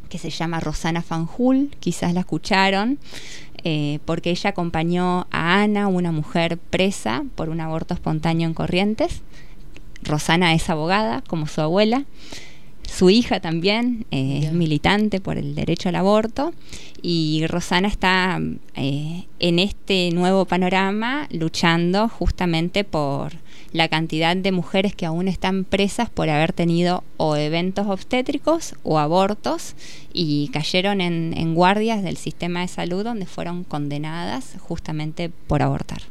que 0.08 0.18
se 0.18 0.30
llama 0.30 0.58
Rosana 0.58 1.02
Fanjul, 1.02 1.70
quizás 1.78 2.12
la 2.14 2.20
escucharon, 2.20 2.98
eh, 3.62 4.00
porque 4.04 4.30
ella 4.30 4.50
acompañó 4.50 5.26
a 5.30 5.62
Ana, 5.62 5.86
una 5.86 6.10
mujer 6.10 6.58
presa 6.58 7.24
por 7.36 7.48
un 7.48 7.60
aborto 7.60 7.94
espontáneo 7.94 8.48
en 8.48 8.54
Corrientes. 8.54 9.22
Rosana 10.02 10.54
es 10.54 10.68
abogada, 10.68 11.22
como 11.28 11.46
su 11.46 11.60
abuela. 11.60 12.04
Su 12.92 13.08
hija 13.08 13.40
también 13.40 14.04
eh, 14.10 14.42
es 14.44 14.52
militante 14.52 15.20
por 15.20 15.38
el 15.38 15.54
derecho 15.54 15.88
al 15.88 15.94
aborto 15.94 16.52
y 17.00 17.46
Rosana 17.46 17.88
está 17.88 18.40
eh, 18.74 19.24
en 19.38 19.58
este 19.58 20.10
nuevo 20.12 20.44
panorama 20.44 21.28
luchando 21.30 22.08
justamente 22.08 22.82
por 22.84 23.32
la 23.72 23.88
cantidad 23.88 24.36
de 24.36 24.52
mujeres 24.52 24.94
que 24.94 25.06
aún 25.06 25.28
están 25.28 25.64
presas 25.64 26.10
por 26.10 26.28
haber 26.28 26.52
tenido 26.52 27.04
o 27.16 27.36
eventos 27.36 27.86
obstétricos 27.86 28.74
o 28.82 28.98
abortos 28.98 29.76
y 30.12 30.48
cayeron 30.48 31.00
en, 31.00 31.32
en 31.36 31.54
guardias 31.54 32.02
del 32.02 32.16
sistema 32.16 32.60
de 32.60 32.68
salud 32.68 33.04
donde 33.04 33.26
fueron 33.26 33.62
condenadas 33.62 34.56
justamente 34.58 35.30
por 35.46 35.62
abortar. 35.62 36.02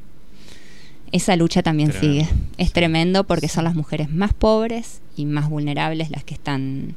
Esa 1.12 1.36
lucha 1.36 1.64
también 1.64 1.92
Tremendo. 1.92 2.26
sigue. 2.26 2.40
Es 2.58 2.72
tremendo 2.74 3.24
porque 3.24 3.48
son 3.48 3.64
las 3.64 3.76
mujeres 3.76 4.10
más 4.12 4.34
pobres 4.34 5.02
y 5.16 5.26
más 5.26 5.50
vulnerables 5.50 6.12
las 6.12 6.24
que 6.24 6.34
están 6.34 6.96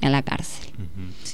en 0.00 0.12
la 0.12 0.22
cárcel. 0.22 0.66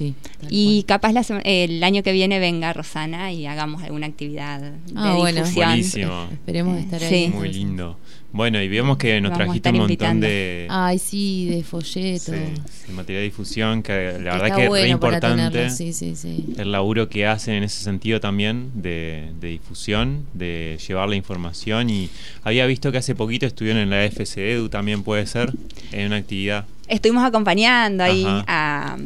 Sí. 0.00 0.14
Y 0.48 0.82
cual. 0.82 0.86
capaz 0.86 1.12
la 1.12 1.22
sema- 1.22 1.42
el 1.44 1.84
año 1.84 2.02
que 2.02 2.12
viene 2.12 2.38
venga 2.38 2.72
Rosana 2.72 3.32
y 3.32 3.44
hagamos 3.46 3.82
alguna 3.82 4.06
actividad 4.06 4.60
de 4.60 4.72
Ah, 4.96 5.14
bueno. 5.16 5.40
difusión. 5.40 5.66
Buenísimo. 5.68 6.28
Esperemos 6.32 6.78
Eh, 6.78 6.80
estar 6.80 7.00
sí. 7.00 7.14
ahí. 7.14 7.28
Muy 7.28 7.52
lindo. 7.52 7.98
Bueno, 8.32 8.62
y 8.62 8.68
vemos 8.68 8.96
que 8.96 9.20
nos 9.20 9.32
Vamos 9.32 9.44
trajiste 9.44 9.68
un 9.70 9.74
montón 9.78 9.90
invitando. 9.90 10.26
de, 10.26 10.66
Ay, 10.70 10.98
sí, 11.00 11.46
de 11.46 11.64
folleto. 11.64 12.32
sí, 12.32 12.38
de 12.86 12.92
material 12.92 13.22
de 13.22 13.24
difusión, 13.24 13.82
que 13.82 13.92
la 14.22 14.34
verdad 14.38 14.44
que 14.46 14.50
es 14.52 14.56
re 14.58 14.68
bueno 14.68 14.86
importante 14.86 15.70
sí, 15.70 15.92
sí, 15.92 16.14
sí. 16.14 16.44
el 16.56 16.70
laburo 16.70 17.08
que 17.08 17.26
hacen 17.26 17.54
en 17.54 17.64
ese 17.64 17.82
sentido 17.82 18.20
también 18.20 18.70
de, 18.74 19.30
de 19.40 19.48
difusión, 19.48 20.26
de 20.32 20.78
llevar 20.86 21.08
la 21.08 21.16
información. 21.16 21.90
Y 21.90 22.08
había 22.44 22.66
visto 22.66 22.92
que 22.92 22.98
hace 22.98 23.16
poquito 23.16 23.46
estuvieron 23.46 23.82
en 23.82 23.90
la 23.90 24.08
FCEDU 24.08 24.68
también, 24.68 25.02
puede 25.02 25.26
ser, 25.26 25.52
en 25.90 26.06
una 26.06 26.16
actividad. 26.16 26.66
Estuvimos 26.86 27.24
acompañando 27.24 28.04
ahí 28.04 28.24
Ajá. 28.24 28.44
a, 28.46 28.96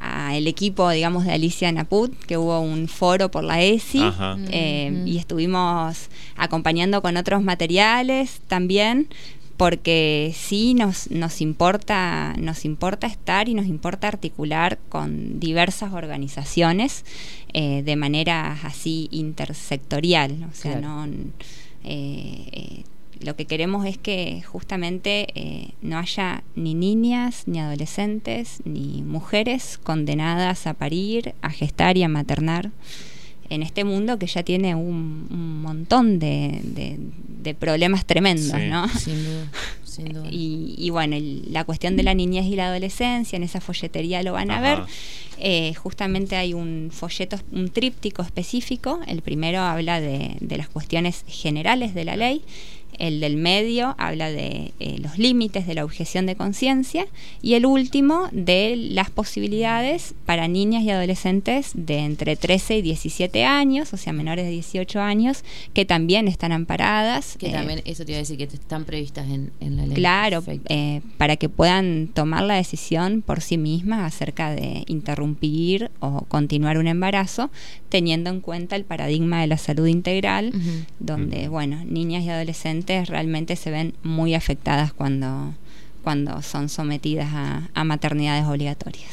a 0.00 0.36
el 0.36 0.46
equipo, 0.46 0.88
digamos, 0.90 1.24
de 1.24 1.32
Alicia 1.32 1.70
Naput, 1.72 2.12
que 2.26 2.36
hubo 2.38 2.58
un 2.60 2.88
foro 2.88 3.30
por 3.30 3.44
la 3.44 3.60
ESI. 3.62 4.00
Ajá. 4.02 4.36
eh, 4.50 5.02
y 5.06 5.18
estuvimos 5.18 6.08
acompañando 6.36 7.02
con 7.02 7.16
otros 7.16 7.42
materiales 7.42 8.40
también 8.48 9.08
porque 9.56 10.34
sí 10.34 10.72
nos, 10.72 11.10
nos 11.10 11.42
importa 11.42 12.34
nos 12.38 12.64
importa 12.64 13.06
estar 13.06 13.46
y 13.46 13.52
nos 13.52 13.66
importa 13.66 14.08
articular 14.08 14.78
con 14.88 15.38
diversas 15.38 15.92
organizaciones 15.92 17.04
eh, 17.52 17.82
de 17.82 17.94
manera 17.96 18.58
así 18.64 19.08
intersectorial 19.10 20.46
o 20.50 20.54
sea 20.54 20.78
Claro. 20.78 21.06
no 21.06 21.12
eh, 21.84 22.48
eh, 22.52 22.84
lo 23.20 23.36
que 23.36 23.44
queremos 23.44 23.86
es 23.86 23.98
que 23.98 24.42
justamente 24.42 25.26
eh, 25.34 25.68
no 25.82 25.98
haya 25.98 26.42
ni 26.56 26.74
niñas, 26.74 27.42
ni 27.46 27.58
adolescentes, 27.60 28.60
ni 28.64 29.02
mujeres 29.02 29.78
condenadas 29.82 30.66
a 30.66 30.74
parir, 30.74 31.34
a 31.42 31.50
gestar 31.50 31.96
y 31.98 32.02
a 32.02 32.08
maternar 32.08 32.70
en 33.50 33.62
este 33.62 33.82
mundo 33.84 34.18
que 34.18 34.26
ya 34.26 34.42
tiene 34.44 34.74
un, 34.76 35.26
un 35.30 35.60
montón 35.62 36.18
de, 36.20 36.60
de- 36.62 36.98
de 37.42 37.54
problemas 37.54 38.04
tremendos, 38.04 38.60
Sí. 38.60 38.68
¿no? 38.68 38.86
Sin 38.88 39.24
duda. 39.24 39.50
sin 39.84 40.12
duda. 40.12 40.28
Y, 40.30 40.74
y 40.78 40.90
bueno, 40.90 41.16
el- 41.16 41.52
la 41.52 41.64
cuestión 41.64 41.96
de 41.96 42.02
la 42.04 42.14
niñez 42.14 42.46
y 42.46 42.54
la 42.54 42.68
adolescencia, 42.68 43.36
en 43.36 43.42
esa 43.42 43.60
folletería 43.60 44.22
lo 44.22 44.34
van 44.34 44.50
a 44.50 44.58
Ajá. 44.58 44.62
ver. 44.62 44.78
Eh, 45.38 45.74
justamente 45.74 46.36
hay 46.36 46.52
un 46.54 46.90
folleto, 46.92 47.38
un 47.50 47.70
tríptico 47.70 48.22
específico. 48.22 49.00
El 49.08 49.22
primero 49.22 49.60
habla 49.60 50.00
de, 50.00 50.36
de 50.40 50.56
las 50.58 50.68
cuestiones 50.68 51.24
generales 51.26 51.92
de 51.94 52.04
la 52.04 52.14
ley. 52.16 52.42
El 52.98 53.20
del 53.20 53.36
medio 53.36 53.94
habla 53.98 54.30
de 54.30 54.72
eh, 54.80 54.96
los 55.00 55.18
límites 55.18 55.66
de 55.66 55.74
la 55.74 55.84
objeción 55.84 56.26
de 56.26 56.36
conciencia. 56.36 57.06
Y 57.42 57.54
el 57.54 57.66
último 57.66 58.28
de 58.32 58.76
las 58.76 59.10
posibilidades 59.10 60.14
para 60.26 60.48
niñas 60.48 60.82
y 60.82 60.90
adolescentes 60.90 61.70
de 61.74 61.98
entre 61.98 62.36
13 62.36 62.78
y 62.78 62.82
17 62.82 63.44
años, 63.44 63.92
o 63.92 63.96
sea, 63.96 64.12
menores 64.12 64.44
de 64.44 64.52
18 64.52 65.00
años, 65.00 65.44
que 65.72 65.84
también 65.84 66.28
están 66.28 66.52
amparadas. 66.52 67.36
Que 67.38 67.48
eh, 67.48 67.52
también, 67.52 67.82
eso 67.84 68.04
te 68.04 68.12
iba 68.12 68.18
a 68.18 68.20
decir, 68.20 68.36
que 68.36 68.44
están 68.44 68.84
previstas 68.84 69.28
en, 69.28 69.52
en 69.60 69.76
la 69.76 69.86
ley. 69.86 69.94
Claro, 69.94 70.42
eh, 70.68 71.00
para 71.18 71.36
que 71.36 71.48
puedan 71.48 72.08
tomar 72.08 72.44
la 72.44 72.54
decisión 72.54 73.22
por 73.22 73.40
sí 73.40 73.58
mismas 73.58 74.14
acerca 74.14 74.50
de 74.50 74.84
interrumpir 74.86 75.90
o 76.00 76.22
continuar 76.22 76.78
un 76.78 76.86
embarazo, 76.86 77.50
teniendo 77.90 78.30
en 78.30 78.40
cuenta 78.40 78.76
el 78.76 78.84
paradigma 78.84 79.42
de 79.42 79.48
la 79.48 79.58
salud 79.58 79.86
integral, 79.86 80.52
donde, 80.98 81.42
Ujú. 81.42 81.50
bueno, 81.50 81.84
niñas 81.84 82.24
y 82.24 82.30
adolescentes 82.30 83.08
realmente 83.08 83.56
se 83.56 83.70
ven 83.70 83.92
muy 84.02 84.34
afectadas 84.34 84.92
cuando, 84.94 85.54
cuando 86.02 86.40
son 86.40 86.68
sometidas 86.70 87.28
a, 87.34 87.68
a 87.74 87.84
maternidades 87.84 88.46
obligatorias. 88.46 89.10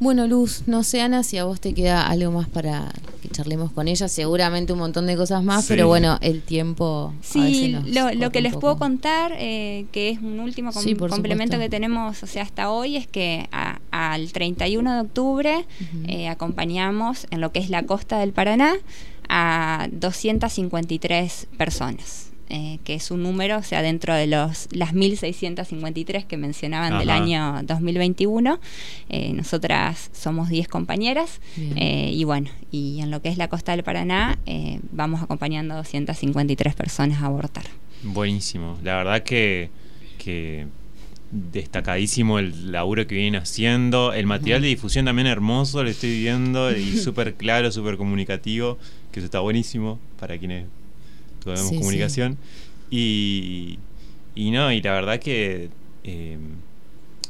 Bueno, 0.00 0.28
Luz, 0.28 0.62
no 0.66 0.84
sé, 0.84 1.00
Ana, 1.00 1.24
si 1.24 1.38
a 1.38 1.44
vos 1.44 1.60
te 1.60 1.74
queda 1.74 2.06
algo 2.06 2.30
más 2.30 2.48
para 2.48 2.92
que 3.20 3.28
charlemos 3.30 3.72
con 3.72 3.88
ella. 3.88 4.06
Seguramente 4.06 4.72
un 4.72 4.78
montón 4.78 5.06
de 5.08 5.16
cosas 5.16 5.42
más, 5.42 5.64
Sí. 5.64 5.72
pero 5.72 5.88
bueno, 5.88 6.18
el 6.20 6.40
tiempo. 6.42 7.12
a 7.18 7.22
Sí, 7.24 7.72
nos 7.72 8.14
lo, 8.16 8.30
que 8.30 8.40
les 8.40 8.52
poco. 8.52 8.60
puedo 8.60 8.78
contar, 8.78 9.32
eh, 9.36 9.86
que 9.90 10.10
es 10.10 10.20
un 10.20 10.38
último 10.38 10.72
com- 10.72 10.82
Sí, 10.84 10.94
por 10.94 11.10
complemento 11.10 11.54
supuesto. 11.54 11.64
que 11.64 11.76
tenemos, 11.76 12.22
o 12.22 12.26
sea, 12.28 12.44
hasta 12.44 12.70
hoy, 12.70 12.96
es 12.96 13.08
que 13.08 13.48
a- 13.50 13.80
al 13.90 14.30
31 14.30 14.94
de 14.94 15.00
octubre 15.00 15.66
eh, 16.06 16.28
acompañamos 16.28 17.26
en 17.30 17.40
lo 17.40 17.50
que 17.50 17.58
es 17.58 17.68
la 17.68 17.82
costa 17.82 18.20
del 18.20 18.32
Paraná 18.32 18.74
a 19.28 19.88
253 19.90 21.48
personas. 21.56 22.27
Eh, 22.48 22.78
que 22.84 22.94
es 22.94 23.10
un 23.10 23.22
número, 23.22 23.58
o 23.58 23.62
sea, 23.62 23.82
dentro 23.82 24.14
de 24.14 24.26
los 24.26 24.68
las 24.72 24.94
1653 24.94 26.24
que 26.24 26.36
mencionaban 26.36 26.98
del 26.98 27.10
año 27.10 27.62
2021, 27.64 28.60
eh, 29.08 29.32
nosotras 29.32 30.10
somos 30.12 30.48
10 30.48 30.68
compañeras 30.68 31.40
eh, 31.56 32.10
y 32.12 32.24
bueno, 32.24 32.50
y 32.70 33.00
en 33.00 33.10
lo 33.10 33.22
que 33.22 33.28
es 33.28 33.38
la 33.38 33.48
costa 33.48 33.72
del 33.72 33.82
Paraná 33.82 34.38
eh, 34.46 34.80
vamos 34.92 35.22
acompañando 35.22 35.74
a 35.74 35.78
253 35.78 36.74
personas 36.74 37.22
a 37.22 37.26
abortar. 37.26 37.64
Buenísimo. 38.02 38.78
La 38.82 38.96
verdad 38.96 39.22
que, 39.22 39.70
que 40.18 40.66
destacadísimo 41.30 42.38
el 42.38 42.72
laburo 42.72 43.06
que 43.06 43.14
vienen 43.14 43.40
haciendo. 43.40 44.12
El 44.12 44.26
material 44.26 44.62
de 44.62 44.68
difusión 44.68 45.04
también 45.04 45.26
hermoso, 45.26 45.82
lo 45.82 45.90
estoy 45.90 46.18
viendo 46.18 46.74
y 46.76 46.96
súper 46.98 47.34
claro, 47.34 47.70
súper 47.72 47.96
comunicativo, 47.96 48.78
que 49.12 49.20
eso 49.20 49.26
está 49.26 49.40
buenísimo 49.40 49.98
para 50.18 50.38
quienes 50.38 50.66
tuvimos 51.42 51.68
Sí, 51.68 51.78
comunicación. 51.78 52.36
Y, 52.90 53.78
y 54.34 54.50
no, 54.50 54.72
y 54.72 54.80
la 54.82 54.92
verdad 54.92 55.18
que 55.20 55.68
eh, 56.04 56.38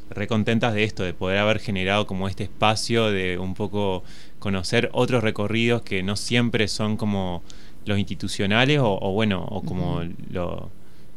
recontentas 0.09 0.73
de 0.73 0.83
esto, 0.83 1.03
de 1.03 1.13
poder 1.13 1.37
haber 1.37 1.59
generado 1.59 2.07
como 2.07 2.27
este 2.27 2.43
espacio 2.43 3.11
de 3.11 3.37
un 3.37 3.53
poco 3.53 4.03
conocer 4.39 4.89
otros 4.93 5.23
recorridos 5.23 5.81
que 5.81 6.01
no 6.03 6.15
siempre 6.15 6.67
son 6.67 6.97
como 6.97 7.43
los 7.85 7.99
institucionales 7.99 8.79
o, 8.79 8.97
o 9.01 9.11
bueno, 9.11 9.45
o 9.49 9.61
como 9.61 10.01
lo, 10.31 10.69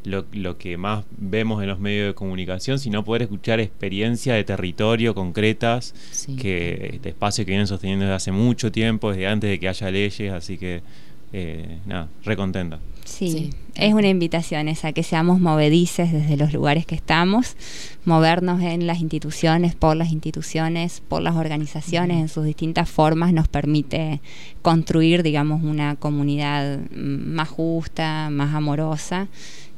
lo, 0.05 0.27
lo 0.33 0.59
que 0.59 0.77
más 0.77 1.05
vemos 1.17 1.63
en 1.63 1.69
los 1.69 1.79
medios 1.79 2.09
de 2.09 2.15
comunicación, 2.15 2.79
sino 2.79 3.05
poder 3.05 3.23
escuchar 3.23 3.61
experiencias 3.61 4.37
de 4.37 4.45
territorio 4.45 5.15
concretas, 5.15 5.95
Sí. 6.11 6.37
que 6.37 6.99
de 7.03 7.09
espacio 7.11 7.45
que 7.45 7.51
vienen 7.53 7.67
sosteniendo 7.67 8.05
desde 8.05 8.17
hace 8.17 8.33
mucho 8.33 8.71
tiempo, 8.73 9.11
desde 9.11 9.27
antes 9.27 9.49
de 9.51 9.59
que 9.59 9.69
haya 9.69 9.91
leyes, 9.91 10.33
así 10.33 10.59
que 10.59 10.83
eh, 11.33 11.79
nada, 11.87 12.09
recontenta. 12.25 12.79
Sí, 13.05 13.31
Sí. 13.31 13.51
es 13.75 13.95
una 13.95 14.09
invitación 14.09 14.69
esa, 14.69 14.93
que 14.93 15.03
seamos 15.03 15.41
movedices 15.41 16.13
desde 16.13 16.37
los 16.37 16.53
lugares 16.53 16.87
que 16.87 16.95
estamos, 16.95 17.57
movernos 18.05 18.63
en 18.63 18.87
las 18.87 19.01
instituciones, 19.01 19.75
por 19.75 19.97
las 19.97 20.13
instituciones, 20.13 21.03
por 21.09 21.21
las 21.21 21.35
organizaciones, 21.35 22.19
en 22.19 22.29
sus 22.29 22.45
distintas 22.45 22.89
formas, 22.89 23.33
nos 23.33 23.49
permite 23.49 24.21
construir, 24.63 25.23
digamos, 25.25 25.63
una 25.65 25.97
comunidad 25.97 26.79
más 26.91 27.49
justa, 27.49 28.29
más 28.31 28.55
amorosa 28.55 29.27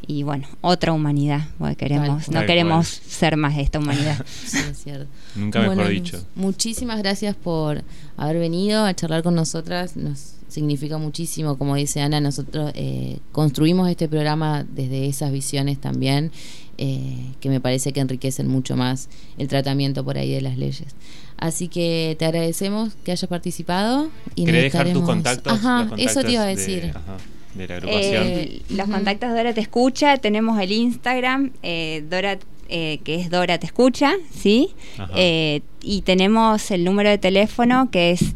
y 0.06 0.22
bueno, 0.22 0.46
otra 0.60 0.92
humanidad, 0.92 1.48
porque 1.58 1.76
queremos, 1.76 2.28
no 2.30 2.44
queremos 2.44 2.86
ser 2.88 3.38
más 3.38 3.56
de 3.56 3.62
esta 3.62 3.78
humanidad. 3.78 4.24
Sí, 4.46 4.58
es 4.70 4.82
cierto. 4.82 5.06
Nunca 5.34 5.60
mejor 5.60 5.76
Bueno, 5.76 5.90
dicho. 5.90 6.22
Muchísimas 6.34 6.98
gracias 6.98 7.34
por 7.34 7.82
haber 8.18 8.38
venido 8.38 8.84
a 8.84 8.92
charlar 8.94 9.22
con 9.22 9.34
nosotras. 9.34 9.96
Nos 9.96 10.34
significa 10.48 10.98
muchísimo, 10.98 11.56
como 11.58 11.74
dice 11.76 12.00
Ana, 12.00 12.20
nosotros 12.20 12.70
eh, 12.74 13.18
construimos 13.32 13.88
este 13.90 14.08
programa 14.08 14.64
desde 14.68 15.06
esas 15.06 15.32
visiones 15.32 15.78
también, 15.80 16.30
eh, 16.78 17.16
que 17.40 17.48
me 17.48 17.60
parece 17.60 17.92
que 17.92 18.00
enriquecen 18.00 18.46
mucho 18.48 18.76
más 18.76 19.08
el 19.38 19.48
tratamiento 19.48 20.04
por 20.04 20.18
ahí 20.18 20.32
de 20.32 20.40
las 20.40 20.56
leyes. 20.58 20.94
Así 21.36 21.68
que 21.68 22.14
te 22.18 22.24
agradecemos 22.26 22.94
que 23.04 23.12
hayas 23.12 23.28
participado. 23.28 24.08
y 24.36 24.44
¿Querés 24.44 24.64
nos 24.64 24.72
dejar 24.72 24.82
tus 24.86 25.02
estaremos- 25.02 25.08
contactos? 25.08 25.52
Ajá, 25.52 25.84
Los 25.90 26.00
eso 26.00 26.22
te 26.22 26.32
iba 26.32 26.42
a 26.42 26.46
contactos 26.46 26.66
de- 26.66 26.74
decir. 26.76 26.92
ajá, 26.94 27.16
de 27.54 27.68
la 27.68 27.74
agrupación. 27.76 28.22
Eh, 28.26 28.62
los 28.70 28.86
Ujú. 28.86 28.92
contactos 28.92 29.30
de 29.30 29.36
Dora 29.36 29.54
Te 29.54 29.60
Escucha, 29.60 30.16
tenemos 30.18 30.60
el 30.60 30.72
Instagram, 30.72 31.50
eh, 31.62 32.04
Dora, 32.08 32.38
eh, 32.68 32.98
que 33.04 33.16
es 33.16 33.30
Dora 33.30 33.58
Te 33.58 33.66
Escucha, 33.66 34.12
¿sí? 34.32 34.70
Eh, 35.16 35.60
y 35.82 36.02
tenemos 36.02 36.70
el 36.70 36.84
número 36.84 37.10
de 37.10 37.18
teléfono 37.18 37.90
que 37.90 38.10
es 38.12 38.34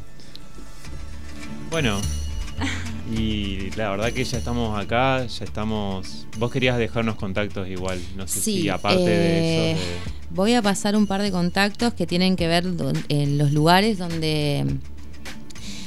Bueno, 1.75 2.01
y 3.19 3.73
la 3.73 3.91
verdad 3.91 4.13
que 4.13 4.23
ya 4.23 4.39
estamos 4.39 4.79
acá, 4.79 5.27
ya 5.27 5.45
estamos... 5.45 6.25
Vos 6.39 6.53
querías 6.53 6.79
dejarnos 6.79 7.17
contactos 7.17 7.67
igual, 7.67 8.01
no 8.15 8.29
sé 8.29 8.39
Sí, 8.39 8.61
si 8.61 8.69
aparte 8.69 9.03
eh, 9.03 9.09
de 9.09 9.73
eso... 9.73 9.83
Voy 10.31 10.55
a 10.55 10.63
pasar 10.63 10.95
un 10.95 11.09
par 11.09 11.21
de 11.21 11.33
contactos 11.33 11.93
que 11.93 12.07
tienen 12.07 12.37
que 12.37 12.47
ver 12.47 12.65
en 13.09 13.39
los 13.39 13.51
lugares 13.51 13.99
donde 13.99 14.65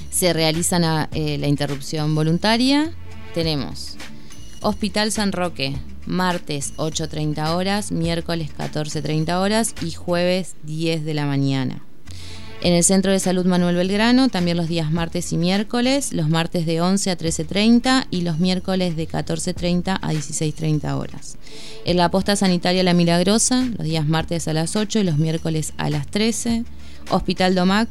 se 0.09 0.33
realiza 0.33 0.77
la, 0.77 1.07
eh, 1.13 1.37
la 1.37 1.47
interrupción 1.47 2.13
voluntaria. 2.15 2.91
Tenemos 3.33 3.95
Hospital 4.59 5.13
San 5.13 5.31
Roque, 5.31 5.77
martes 6.05 6.73
8.30 6.75 7.55
horas, 7.55 7.93
miércoles 7.93 8.49
14.30 8.57 9.39
horas 9.39 9.73
y 9.81 9.91
jueves 9.91 10.57
10 10.63 11.05
de 11.05 11.13
la 11.13 11.25
mañana. 11.25 11.86
En 12.61 12.73
el 12.73 12.83
Centro 12.83 13.11
de 13.11 13.19
Salud 13.19 13.45
Manuel 13.45 13.75
Belgrano, 13.75 14.29
también 14.29 14.57
los 14.57 14.67
días 14.67 14.91
martes 14.91 15.31
y 15.31 15.37
miércoles, 15.37 16.11
los 16.11 16.27
martes 16.27 16.65
de 16.65 16.81
11 16.81 17.11
a 17.11 17.17
13.30 17.17 18.07
y 18.09 18.21
los 18.21 18.39
miércoles 18.39 18.95
de 18.95 19.07
14.30 19.07 19.99
a 20.01 20.11
16.30 20.11 20.97
horas. 20.97 21.37
En 21.85 21.97
la 21.97 22.09
posta 22.09 22.35
sanitaria 22.35 22.81
La 22.81 22.95
Milagrosa, 22.95 23.63
los 23.77 23.85
días 23.85 24.07
martes 24.07 24.47
a 24.47 24.53
las 24.53 24.75
8 24.75 24.99
y 24.99 25.03
los 25.03 25.19
miércoles 25.19 25.73
a 25.77 25.91
las 25.91 26.07
13. 26.07 26.65
Hospital 27.11 27.53
Domac, 27.53 27.89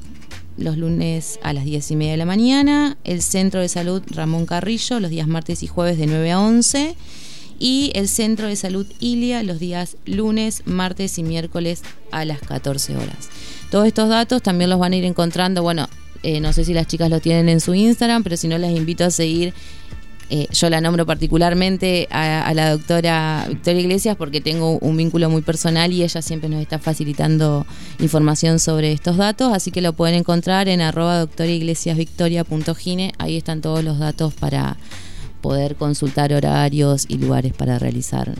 los 0.59 0.77
lunes 0.77 1.39
a 1.45 1.53
las 1.53 1.65
10 1.65 1.93
y 1.93 1.97
media 1.97 2.13
de 2.13 2.19
la 2.19 2.27
mañana. 2.27 2.97
El 3.05 3.23
Centro 3.23 3.61
de 3.61 3.69
Salud 3.69 4.03
Ramón 4.09 4.47
Carrillo, 4.47 4.99
los 4.99 5.11
días 5.11 5.29
martes 5.29 5.63
y 5.63 5.69
jueves 5.69 5.97
de 5.97 6.07
9 6.07 6.33
a 6.33 6.41
11. 6.41 6.97
Y 7.59 7.93
el 7.95 8.09
Centro 8.09 8.49
de 8.49 8.57
Salud 8.57 8.87
Ilia, 9.01 9.43
los 9.43 9.59
días 9.59 9.97
lunes, 10.05 10.63
martes 10.67 11.19
y 11.19 11.23
miércoles 11.23 11.83
a 12.11 12.25
las 12.25 12.41
14 12.41 12.97
horas. 12.97 13.31
Todos 13.71 13.87
estos 13.87 14.09
datos 14.09 14.43
también 14.43 14.71
los 14.71 14.79
van 14.79 14.93
a 14.93 14.97
ir 14.97 15.05
encontrando, 15.05 15.63
bueno, 15.63 15.89
eh, 16.23 16.41
no 16.41 16.53
sé 16.53 16.65
si 16.65 16.75
las 16.75 16.87
chicas 16.87 17.11
lo 17.11 17.21
tienen 17.21 17.49
en 17.49 17.61
su 17.61 17.75
Instagram, 17.75 18.23
pero 18.23 18.37
si 18.37 18.49
no, 18.49 18.59
les 18.59 18.77
invito 18.77 19.05
a 19.05 19.11
seguir 19.11 19.55
eh, 20.29 20.49
yo 20.51 20.69
la 20.71 20.81
nombro 20.81 21.07
particularmente 21.07 22.09
a, 22.11 22.45
a 22.45 22.53
la 22.53 22.71
doctora 22.71 23.47
Victoria 23.49 23.81
Iglesias 23.81 24.17
porque 24.17 24.41
tengo 24.41 24.77
un 24.79 24.97
vínculo 24.97 25.31
muy 25.31 25.41
personal 25.41 25.93
y 25.93 26.03
ella 26.03 26.21
siempre 26.21 26.49
nos 26.49 26.61
está 26.61 26.81
facilitando 26.81 27.65
información 28.01 28.59
sobre 28.59 28.91
estos 28.91 29.19
datos, 29.19 29.53
así 29.53 29.71
que 29.71 29.81
lo 29.81 29.93
pueden 29.93 30.17
encontrar 30.17 30.69
en 30.69 30.81
arroba 30.81 31.21
doctoraiglesiasvictoria.gine, 31.21 33.13
ahí 33.19 33.37
están 33.37 33.61
todos 33.61 33.85
los 33.85 34.01
datos 34.01 34.35
para 34.35 34.77
poder 35.47 35.77
consultar 35.77 36.33
horarios 36.33 37.07
y 37.09 37.19
lugares 37.19 37.53
para 37.53 37.79
realizar 37.79 38.35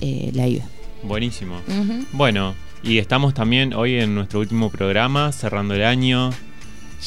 eh, 0.00 0.30
la 0.32 0.48
IVE. 0.48 0.62
Buenísimo. 1.02 1.60
Bueno, 2.12 2.54
y 2.82 2.96
estamos 2.96 3.34
también 3.34 3.74
hoy 3.74 3.96
en 3.96 4.14
nuestro 4.14 4.40
último 4.40 4.70
programa, 4.70 5.30
cerrando 5.32 5.74
el 5.74 5.84
año. 5.84 6.30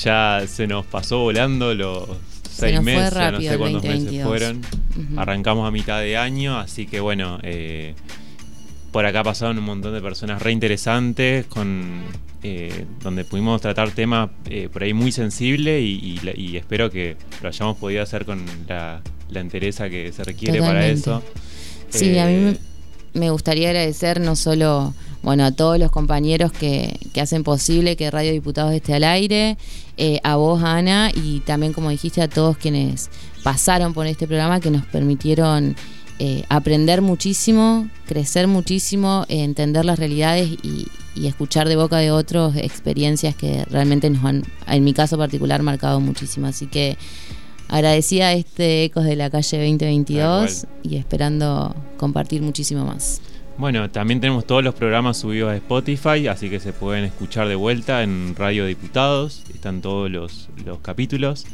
Ya 0.03 0.43
se 0.45 0.67
nos 0.67 0.85
pasó 0.85 1.17
volando 1.17 1.73
los 1.73 2.07
seis 2.51 2.83
meses, 2.83 3.31
no 3.31 3.41
sé 3.41 3.57
cuántos 3.57 3.83
meses 3.83 4.23
fueron. 4.23 4.61
Arrancamos 5.17 5.67
a 5.67 5.71
mitad 5.71 5.99
de 6.01 6.17
año, 6.17 6.59
así 6.59 6.85
que 6.85 6.99
bueno, 6.99 7.39
eh, 7.41 7.95
por 8.91 9.07
acá 9.07 9.23
pasaron 9.23 9.57
un 9.57 9.65
montón 9.65 9.91
de 9.91 10.01
personas 10.01 10.39
re 10.39 10.51
interesantes, 10.51 11.47
con, 11.47 12.03
eh, 12.43 12.85
donde 13.01 13.25
pudimos 13.25 13.59
tratar 13.59 13.89
temas 13.89 14.29
eh, 14.45 14.69
por 14.71 14.83
ahí 14.83 14.93
muy 14.93 15.11
sensibles 15.11 15.81
y, 15.81 16.19
espero 16.57 16.91
que 16.91 17.17
lo 17.41 17.47
hayamos 17.47 17.77
podido 17.77 18.03
hacer 18.03 18.25
con 18.25 18.45
la, 18.67 19.01
entereza 19.39 19.89
que 19.89 20.11
se 20.11 20.23
requiere 20.23 20.59
para 20.59 20.87
eso. 20.87 21.23
Sí, 21.89 22.17
a 22.19 22.25
mí 22.25 22.57
me 23.13 23.29
gustaría 23.29 23.69
agradecer 23.69 24.19
no 24.19 24.35
solo 24.35 24.93
bueno, 25.23 25.45
a 25.45 25.51
todos 25.51 25.77
los 25.77 25.91
compañeros 25.91 26.51
que, 26.51 26.97
que 27.13 27.21
hacen 27.21 27.43
posible 27.43 27.95
que 27.95 28.09
Radio 28.09 28.31
Diputados 28.31 28.73
esté 28.73 28.95
al 28.95 29.03
aire, 29.03 29.57
eh, 29.97 30.19
a 30.23 30.35
vos, 30.35 30.63
Ana, 30.63 31.11
y 31.13 31.41
también, 31.41 31.73
como 31.73 31.89
dijiste, 31.89 32.21
a 32.21 32.27
todos 32.27 32.57
quienes 32.57 33.09
pasaron 33.43 33.93
por 33.93 34.07
este 34.07 34.27
programa 34.27 34.59
que 34.59 34.71
nos 34.71 34.85
permitieron 34.85 35.75
eh, 36.17 36.43
aprender 36.49 37.01
muchísimo, 37.01 37.87
crecer 38.05 38.47
muchísimo, 38.47 39.25
entender 39.27 39.85
las 39.85 39.99
realidades 39.99 40.49
y, 40.63 40.87
escuchar 41.25 41.67
de 41.67 41.75
boca 41.75 41.97
de 41.97 42.09
otros 42.09 42.55
experiencias 42.55 43.35
que 43.35 43.65
realmente 43.65 44.09
nos 44.09 44.23
han, 44.23 44.43
en 44.67 44.83
mi 44.83 44.93
caso 44.93 45.17
particular, 45.17 45.61
marcado 45.61 45.99
muchísimo. 45.99 46.47
Así 46.47 46.67
que 46.67 46.97
agradecida 47.71 48.33
este 48.33 48.83
Ecos 48.83 49.05
de 49.05 49.15
la 49.15 49.29
Calle 49.29 49.57
2022 49.57 50.67
y 50.83 50.97
esperando 50.97 51.73
compartir 51.97 52.41
muchísimo 52.41 52.85
más. 52.85 53.21
Bueno, 53.57 53.89
también 53.89 54.19
tenemos 54.19 54.45
todos 54.45 54.63
los 54.63 54.75
programas 54.75 55.17
subidos 55.17 55.51
a 55.51 55.55
Spotify, 55.55 56.27
así 56.27 56.49
que 56.49 56.59
se 56.59 56.73
pueden 56.73 57.05
escuchar 57.05 57.47
de 57.47 57.55
vuelta 57.55 58.03
en 58.03 58.35
Radio 58.35 58.65
Diputados, 58.65 59.43
están 59.53 59.81
todos 59.81 60.11
los, 60.11 60.49
capítulos. 60.81 61.45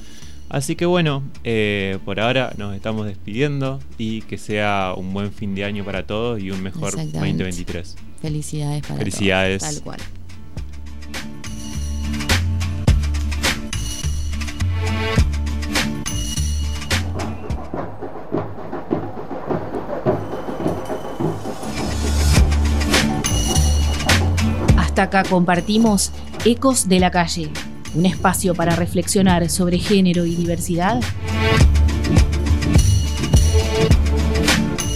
Así 0.49 0.75
que 0.75 0.85
bueno, 0.85 1.23
eh, 1.43 1.99
por 2.05 2.19
ahora 2.19 2.53
nos 2.57 2.75
estamos 2.75 3.05
despidiendo 3.05 3.79
y 3.97 4.21
que 4.21 4.37
sea 4.37 4.93
un 4.95 5.13
buen 5.13 5.31
fin 5.33 5.53
de 5.53 5.65
año 5.65 5.83
para 5.83 6.07
todos 6.07 6.41
y 6.41 6.49
un 6.49 6.63
mejor 6.63 6.95
2023. 6.95 7.95
Felicidades 8.21 8.81
para 8.81 8.97
Felicidades. 8.97 9.61
Tal 9.61 9.81
cual. 9.81 9.99
Acá 24.99 25.23
compartimos 25.23 26.11
Ecos 26.45 26.87
de 26.87 26.99
la 26.99 27.11
Calle, 27.11 27.51
un 27.93 28.05
espacio 28.05 28.55
para 28.55 28.75
reflexionar 28.75 29.49
sobre 29.49 29.79
género 29.79 30.25
y 30.25 30.35
diversidad 30.35 31.01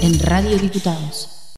en 0.02 0.20
Radio 0.20 0.58
Diputados. 0.58 1.40